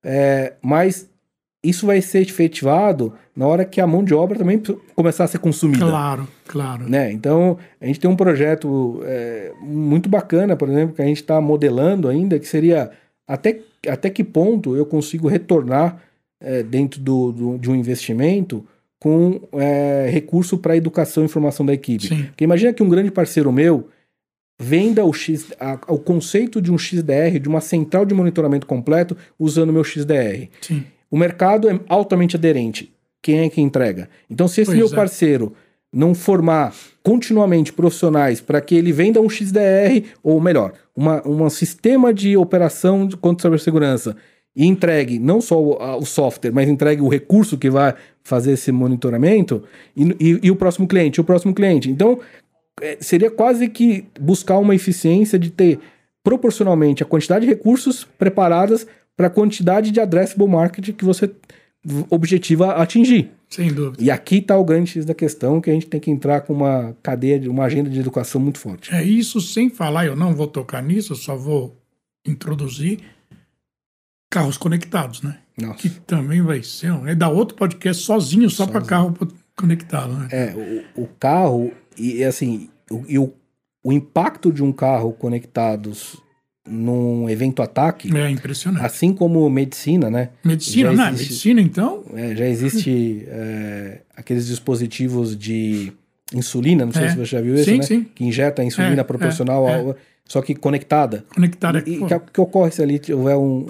é, 0.04 0.54
mas 0.62 1.10
isso 1.64 1.86
vai 1.86 2.00
ser 2.02 2.20
efetivado 2.20 3.14
na 3.34 3.46
hora 3.46 3.64
que 3.64 3.80
a 3.80 3.86
mão 3.86 4.04
de 4.04 4.14
obra 4.14 4.38
também 4.38 4.62
começar 4.94 5.24
a 5.24 5.26
ser 5.26 5.38
consumida. 5.38 5.84
Claro, 5.84 6.28
claro. 6.46 6.88
Né? 6.88 7.10
Então, 7.10 7.56
a 7.80 7.86
gente 7.86 7.98
tem 7.98 8.10
um 8.10 8.16
projeto 8.16 9.00
é, 9.04 9.52
muito 9.62 10.08
bacana, 10.08 10.54
por 10.56 10.68
exemplo, 10.68 10.94
que 10.94 11.02
a 11.02 11.06
gente 11.06 11.22
está 11.22 11.40
modelando 11.40 12.08
ainda, 12.08 12.38
que 12.38 12.46
seria 12.46 12.90
até, 13.26 13.60
até 13.88 14.10
que 14.10 14.22
ponto 14.22 14.76
eu 14.76 14.84
consigo 14.84 15.26
retornar 15.26 16.02
é, 16.40 16.62
dentro 16.62 17.00
do, 17.00 17.32
do, 17.32 17.58
de 17.58 17.70
um 17.70 17.74
investimento 17.74 18.64
com 19.00 19.40
é, 19.54 20.08
recurso 20.10 20.58
para 20.58 20.76
educação 20.76 21.24
e 21.24 21.28
formação 21.28 21.64
da 21.64 21.72
equipe. 21.72 22.08
Sim. 22.08 22.24
Porque 22.24 22.44
imagina 22.44 22.72
que 22.72 22.82
um 22.82 22.88
grande 22.88 23.10
parceiro 23.10 23.50
meu 23.50 23.88
venda 24.58 25.04
o, 25.04 25.12
X, 25.12 25.52
a, 25.58 25.78
o 25.88 25.98
conceito 25.98 26.60
de 26.60 26.70
um 26.70 26.78
XDR, 26.78 27.38
de 27.40 27.48
uma 27.48 27.60
central 27.60 28.04
de 28.04 28.14
monitoramento 28.14 28.66
completo, 28.66 29.16
usando 29.38 29.70
o 29.70 29.72
meu 29.72 29.84
XDR. 29.84 30.48
Sim. 30.60 30.84
O 31.10 31.16
mercado 31.16 31.68
é 31.68 31.78
altamente 31.88 32.36
aderente. 32.36 32.92
Quem 33.22 33.40
é 33.40 33.48
que 33.48 33.60
entrega? 33.60 34.08
Então, 34.28 34.46
se 34.46 34.60
esse 34.60 34.70
pois 34.70 34.78
meu 34.78 34.88
é. 34.88 34.94
parceiro 34.94 35.52
não 35.92 36.14
formar 36.14 36.74
continuamente 37.02 37.72
profissionais 37.72 38.40
para 38.40 38.60
que 38.60 38.74
ele 38.74 38.92
venda 38.92 39.20
um 39.20 39.30
XDR, 39.30 40.04
ou 40.22 40.40
melhor, 40.40 40.72
uma, 40.94 41.26
um 41.26 41.48
sistema 41.48 42.12
de 42.12 42.36
operação 42.36 43.08
contra 43.20 43.48
cibersegurança 43.48 44.16
e 44.56 44.66
entregue 44.66 45.18
não 45.18 45.40
só 45.40 45.60
o, 45.60 45.98
o, 45.98 46.04
software, 46.04 46.52
mas 46.52 46.68
entregue 46.68 47.02
o 47.02 47.08
recurso 47.08 47.58
que 47.58 47.70
vai 47.70 47.94
fazer 48.22 48.52
esse 48.52 48.70
monitoramento, 48.72 49.62
e, 49.96 50.04
e, 50.20 50.40
e 50.44 50.50
o 50.50 50.56
próximo 50.56 50.86
cliente, 50.86 51.20
o 51.20 51.24
próximo 51.24 51.54
cliente. 51.54 51.90
Então, 51.90 52.20
seria 53.00 53.30
quase 53.30 53.68
que 53.68 54.06
buscar 54.20 54.58
uma 54.58 54.74
eficiência 54.74 55.38
de 55.38 55.50
ter 55.50 55.80
proporcionalmente 56.22 57.02
a 57.02 57.06
quantidade 57.06 57.46
de 57.46 57.52
recursos 57.52 58.04
preparadas 58.18 58.86
para 59.16 59.28
a 59.28 59.30
quantidade 59.30 59.90
de 59.90 60.00
addressable 60.00 60.48
market 60.48 60.92
que 60.92 61.04
você 61.04 61.30
objetiva 62.10 62.72
atingir. 62.72 63.30
Sem 63.48 63.72
dúvida. 63.72 64.02
E 64.02 64.10
aqui 64.10 64.38
está 64.38 64.56
o 64.56 64.64
grande 64.64 64.90
X 64.90 65.04
da 65.04 65.14
questão, 65.14 65.60
que 65.60 65.70
a 65.70 65.72
gente 65.72 65.86
tem 65.86 66.00
que 66.00 66.10
entrar 66.10 66.40
com 66.40 66.52
uma 66.52 66.96
cadeia, 67.02 67.48
uma 67.50 67.64
agenda 67.64 67.90
de 67.90 68.00
educação 68.00 68.40
muito 68.40 68.58
forte. 68.58 68.92
É 68.92 69.04
isso, 69.04 69.40
sem 69.40 69.68
falar, 69.68 70.06
eu 70.06 70.16
não 70.16 70.34
vou 70.34 70.46
tocar 70.46 70.82
nisso, 70.82 71.12
eu 71.12 71.16
só 71.16 71.36
vou 71.36 71.76
introduzir 72.26 73.00
carros 74.30 74.56
conectados, 74.56 75.22
né? 75.22 75.38
Nossa. 75.60 75.78
Que 75.78 75.90
também 75.90 76.42
vai 76.42 76.62
ser, 76.62 76.90
é 77.06 77.14
dar 77.14 77.28
outro 77.28 77.56
podcast 77.56 78.02
sozinho, 78.02 78.50
só 78.50 78.66
para 78.66 78.80
carro 78.80 79.14
conectado, 79.56 80.12
né? 80.14 80.28
É, 80.32 80.84
o, 80.96 81.04
o 81.04 81.06
carro, 81.06 81.70
e 81.98 82.24
assim, 82.24 82.68
o, 82.90 83.22
o, 83.22 83.32
o 83.84 83.92
impacto 83.92 84.52
de 84.52 84.62
um 84.62 84.72
carro 84.72 85.12
conectados 85.12 86.22
num 86.66 87.28
evento 87.28 87.62
ataque. 87.62 88.14
É 88.16 88.30
impressionante. 88.30 88.84
Assim 88.84 89.12
como 89.12 89.48
medicina, 89.50 90.10
né? 90.10 90.30
Medicina, 90.42 90.92
não 90.92 91.04
é? 91.04 91.10
Medicina, 91.10 91.60
então? 91.60 92.04
É, 92.14 92.34
já 92.34 92.46
existe 92.46 93.24
é, 93.28 94.00
aqueles 94.16 94.46
dispositivos 94.46 95.36
de 95.36 95.92
insulina, 96.32 96.86
não 96.86 96.92
sei 96.92 97.04
é. 97.04 97.10
se 97.10 97.16
você 97.16 97.26
já 97.26 97.40
viu 97.40 97.54
isso, 97.54 97.64
sim, 97.64 97.76
né? 97.78 97.82
Sim. 97.82 98.06
Que 98.14 98.24
injeta 98.24 98.62
a 98.62 98.64
insulina 98.64 99.02
é, 99.02 99.04
proporcional 99.04 99.68
é, 99.68 99.74
ao, 99.74 99.90
é. 99.90 99.94
só 100.24 100.40
que 100.40 100.54
conectada. 100.54 101.24
Conectada. 101.34 101.84
E, 101.86 101.96
e 101.96 102.06
que, 102.06 102.18
que, 102.32 102.40
ocorre 102.40 102.70
se 102.70 102.82
ali 102.82 102.98
tiver 102.98 103.18
um, 103.18 103.28
é, 103.28 103.36
um, 103.36 103.66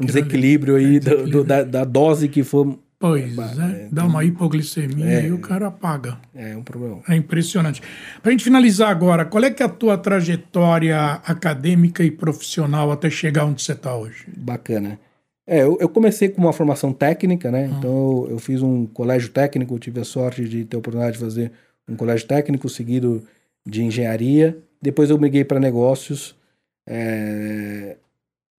um 0.00 0.06
desequilíbrio 0.06 0.76
ali. 0.76 0.84
aí 0.86 1.00
do, 1.00 1.26
do, 1.26 1.44
da, 1.44 1.64
da, 1.64 1.84
dose 1.84 2.28
que 2.28 2.44
for 2.44 2.78
Pois 3.00 3.38
é, 3.38 3.84
é 3.84 3.88
dá 3.92 4.04
uma 4.04 4.24
hipoglicemia 4.24 5.06
é, 5.06 5.26
e 5.28 5.32
o 5.32 5.38
cara 5.38 5.68
apaga. 5.68 6.18
É 6.34 6.56
um 6.56 6.62
problema. 6.62 7.00
É 7.08 7.14
impressionante. 7.14 7.80
Para 8.20 8.30
a 8.30 8.32
gente 8.32 8.42
finalizar 8.42 8.90
agora, 8.90 9.24
qual 9.24 9.44
é 9.44 9.50
que 9.50 9.62
é 9.62 9.66
a 9.66 9.68
tua 9.68 9.96
trajetória 9.96 10.98
acadêmica 11.24 12.02
e 12.02 12.10
profissional 12.10 12.90
até 12.90 13.08
chegar 13.08 13.44
onde 13.44 13.62
você 13.62 13.72
está 13.72 13.96
hoje? 13.96 14.26
Bacana. 14.36 14.98
É, 15.46 15.62
eu, 15.62 15.78
eu, 15.80 15.88
comecei 15.88 16.28
com 16.28 16.42
uma 16.42 16.52
formação 16.52 16.92
técnica, 16.92 17.50
né? 17.50 17.68
Hum. 17.68 17.76
Então 17.78 17.90
eu, 17.90 18.26
eu, 18.32 18.38
fiz 18.38 18.62
um 18.62 18.84
colégio 18.84 19.30
técnico, 19.30 19.78
tive 19.78 20.00
a 20.00 20.04
sorte 20.04 20.46
de 20.46 20.64
ter 20.64 20.76
a 20.76 20.80
oportunidade 20.80 21.16
de 21.16 21.24
fazer 21.24 21.52
um 21.88 21.94
colégio 21.94 22.26
técnico 22.26 22.68
seguido 22.68 23.22
de 23.64 23.82
engenharia. 23.82 24.58
Depois 24.82 25.08
eu 25.08 25.18
migrei 25.18 25.44
para 25.44 25.60
negócios. 25.60 26.34
É, 26.84 27.96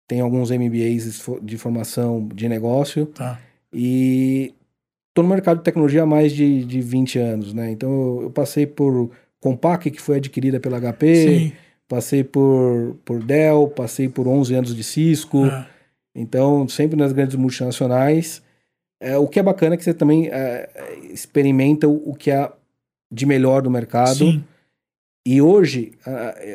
tem 0.06 0.20
alguns 0.20 0.50
MBAs 0.50 1.22
de 1.42 1.58
formação 1.58 2.26
de 2.32 2.48
negócio. 2.48 3.06
Tá. 3.06 3.38
E 3.72 4.54
estou 5.08 5.22
no 5.22 5.28
mercado 5.30 5.58
de 5.58 5.64
tecnologia 5.64 6.02
há 6.02 6.06
mais 6.06 6.32
de, 6.32 6.64
de 6.64 6.80
20 6.80 7.18
anos, 7.18 7.54
né? 7.54 7.70
Então 7.70 8.22
eu 8.22 8.30
passei 8.30 8.66
por 8.66 9.10
Compaq, 9.40 9.90
que 9.90 10.00
foi 10.00 10.16
adquirida 10.16 10.58
pela 10.58 10.80
HP, 10.80 11.14
Sim. 11.14 11.52
passei 11.86 12.24
por, 12.24 12.96
por 13.04 13.22
Dell, 13.22 13.68
passei 13.68 14.08
por 14.08 14.26
11 14.26 14.54
anos 14.54 14.76
de 14.76 14.82
Cisco. 14.82 15.44
Ah. 15.44 15.66
Então, 16.14 16.68
sempre 16.68 16.96
nas 16.96 17.12
grandes 17.12 17.36
multinacionais. 17.36 18.42
É, 19.00 19.16
o 19.16 19.28
que 19.28 19.38
é 19.38 19.42
bacana 19.42 19.74
é 19.74 19.78
que 19.78 19.84
você 19.84 19.94
também 19.94 20.28
é, 20.28 20.68
experimenta 21.12 21.86
o, 21.86 22.10
o, 22.10 22.14
que 22.14 22.30
é 22.30 22.50
de 23.12 23.24
melhor 23.24 23.62
do 23.62 23.70
mercado. 23.70 24.18
Sim. 24.18 24.44
E 25.24 25.42
hoje, 25.42 25.92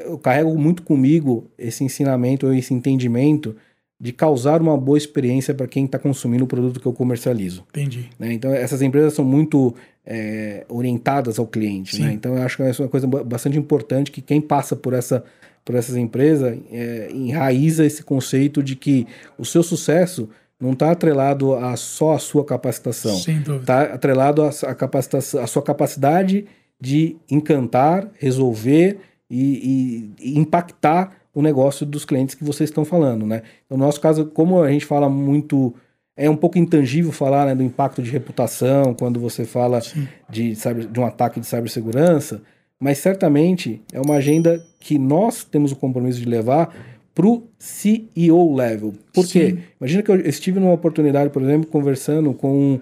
eu 0.06 0.18
carrego 0.18 0.58
muito 0.58 0.82
comigo 0.82 1.48
esse 1.60 1.84
ensinamento, 1.84 2.52
esse 2.52 2.74
entendimento 2.74 3.56
de 4.04 4.12
causar 4.12 4.62
uma 4.62 4.78
boa 4.78 4.98
experiência 4.98 5.54
para 5.54 5.66
quem 5.66 5.86
está 5.86 5.98
consumindo 5.98 6.44
o 6.44 6.48
produto 6.48 6.78
que 6.78 6.86
eu 6.86 6.92
comercializo. 6.92 7.64
Entendi. 7.70 8.10
Né? 8.20 8.34
Então, 8.34 8.54
essas 8.54 8.82
empresas 8.82 9.14
são 9.14 9.24
muito 9.24 9.74
é, 10.06 10.66
orientadas 10.68 11.40
ao 11.40 11.48
cliente. 11.48 12.02
Né? 12.02 12.12
Então, 12.12 12.36
eu 12.36 12.44
acho 12.44 12.58
que 12.58 12.64
é 12.64 12.72
uma 12.80 12.90
coisa 12.90 13.08
bastante 13.08 13.58
importante 13.58 14.12
que 14.12 14.22
quem 14.22 14.42
passa 14.42 14.76
por, 14.76 14.92
essa, 14.92 15.24
por 15.64 15.74
essas 15.74 15.96
empresas 15.96 16.60
é, 16.70 17.12
enraiza 17.14 17.86
esse 17.86 18.04
conceito 18.04 18.62
de 18.62 18.76
que 18.76 19.08
o 19.38 19.46
seu 19.46 19.64
sucesso 19.64 20.28
não 20.60 20.74
está 20.74 20.92
atrelado 20.92 21.56
a 21.56 21.78
só 21.78 22.12
a 22.12 22.20
sua 22.20 22.44
capacitação. 22.44 23.16
Está 23.16 23.84
atrelado 23.84 24.44
a, 24.44 24.76
capacitação, 24.76 25.42
a 25.42 25.48
sua 25.48 25.62
capacidade 25.62 26.44
de 26.78 27.16
encantar, 27.32 28.10
resolver 28.20 28.98
e, 29.30 30.12
e, 30.20 30.34
e 30.34 30.38
impactar 30.38 31.23
o 31.34 31.42
negócio 31.42 31.86
dos 31.86 32.06
clientes 32.06 32.36
que 32.36 32.44
vocês 32.44 32.70
estão 32.70 32.86
falando, 32.86 33.26
né? 33.26 33.42
No 33.70 33.78
nosso 33.78 34.00
caso, 34.00 34.26
como 34.26 34.62
a 34.62 34.72
gente 34.72 34.86
fala 34.86 35.10
muito 35.10 35.74
é 36.16 36.30
um 36.30 36.36
pouco 36.36 36.60
intangível 36.60 37.12
falar 37.12 37.48
né, 37.48 37.56
do 37.56 37.64
impacto 37.64 38.02
de 38.04 38.12
reputação 38.12 38.94
quando 38.94 39.20
você 39.20 39.46
fala 39.46 39.82
de, 40.30 40.56
cyber, 40.56 40.88
de 40.88 41.00
um 41.00 41.06
ataque 41.06 41.40
de 41.40 41.48
cibersegurança, 41.48 42.44
mas 42.80 43.00
certamente 43.00 43.82
é 43.92 44.00
uma 44.00 44.16
agenda 44.16 44.64
que 44.80 45.00
nós 45.00 45.44
temos 45.44 45.72
o 45.72 45.76
compromisso 45.76 46.20
de 46.20 46.26
levar 46.26 46.72
para 47.16 47.26
o 47.26 47.48
CEO 47.58 48.56
level. 48.56 48.94
Por 49.12 49.26
Sim. 49.26 49.32
quê? 49.32 49.58
Imagina 49.80 50.04
que 50.04 50.12
eu 50.12 50.20
estive 50.22 50.60
numa 50.60 50.74
oportunidade, 50.74 51.32
por 51.32 51.42
exemplo, 51.42 51.68
conversando 51.68 52.32
com, 52.34 52.80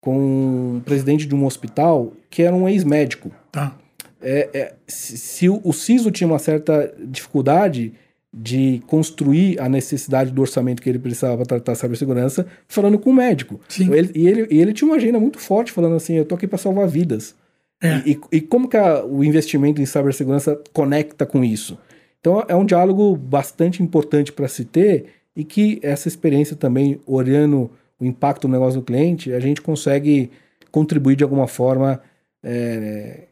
com 0.00 0.76
um 0.76 0.80
presidente 0.84 1.26
de 1.26 1.34
um 1.34 1.44
hospital 1.46 2.12
que 2.28 2.42
era 2.42 2.54
um 2.54 2.68
ex-médico. 2.68 3.32
Tá 3.50 3.76
é, 4.22 4.50
é, 4.52 4.74
se, 4.86 5.16
se 5.16 5.48
o, 5.48 5.60
o 5.64 5.72
CISO 5.72 6.10
tinha 6.10 6.26
uma 6.26 6.38
certa 6.38 6.94
dificuldade 6.98 7.92
de 8.32 8.80
construir 8.86 9.60
a 9.60 9.68
necessidade 9.68 10.30
do 10.30 10.40
orçamento 10.40 10.80
que 10.80 10.88
ele 10.88 10.98
precisava 10.98 11.38
para 11.38 11.46
tratar 11.46 11.72
a 11.72 11.74
cibersegurança, 11.74 12.46
falando 12.68 12.98
com 12.98 13.10
o 13.10 13.14
médico. 13.14 13.60
Ele, 13.78 14.12
e, 14.14 14.28
ele, 14.28 14.46
e 14.50 14.60
ele 14.60 14.72
tinha 14.72 14.88
uma 14.88 14.96
agenda 14.96 15.18
muito 15.18 15.38
forte, 15.40 15.72
falando 15.72 15.96
assim, 15.96 16.14
eu 16.14 16.24
tô 16.24 16.36
aqui 16.36 16.46
para 16.46 16.58
salvar 16.58 16.86
vidas. 16.86 17.34
É. 17.82 18.02
E, 18.06 18.20
e, 18.30 18.40
como 18.40 18.68
que 18.68 18.76
a, 18.76 19.04
o 19.04 19.24
investimento 19.24 19.80
em 19.80 19.86
cibersegurança 19.86 20.60
conecta 20.72 21.26
com 21.26 21.42
isso? 21.42 21.78
Então 22.20 22.44
é 22.46 22.54
um 22.54 22.64
diálogo 22.64 23.16
bastante 23.16 23.82
importante 23.82 24.30
para 24.32 24.46
se 24.46 24.64
ter 24.64 25.06
e 25.34 25.42
que 25.42 25.80
essa 25.82 26.06
experiência 26.06 26.54
também, 26.54 27.00
olhando 27.06 27.70
o 27.98 28.04
impacto 28.04 28.46
do 28.46 28.52
negócio 28.52 28.80
do 28.80 28.84
cliente, 28.84 29.32
a 29.32 29.40
gente 29.40 29.62
consegue 29.62 30.30
contribuir 30.70 31.16
de 31.16 31.24
alguma 31.24 31.48
forma 31.48 32.00
é, 32.42 33.24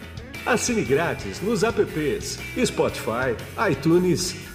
Assine 0.46 0.82
grátis 0.82 1.42
nos 1.42 1.62
apps 1.62 2.38
Spotify, 2.64 3.36
iTunes, 3.70 4.34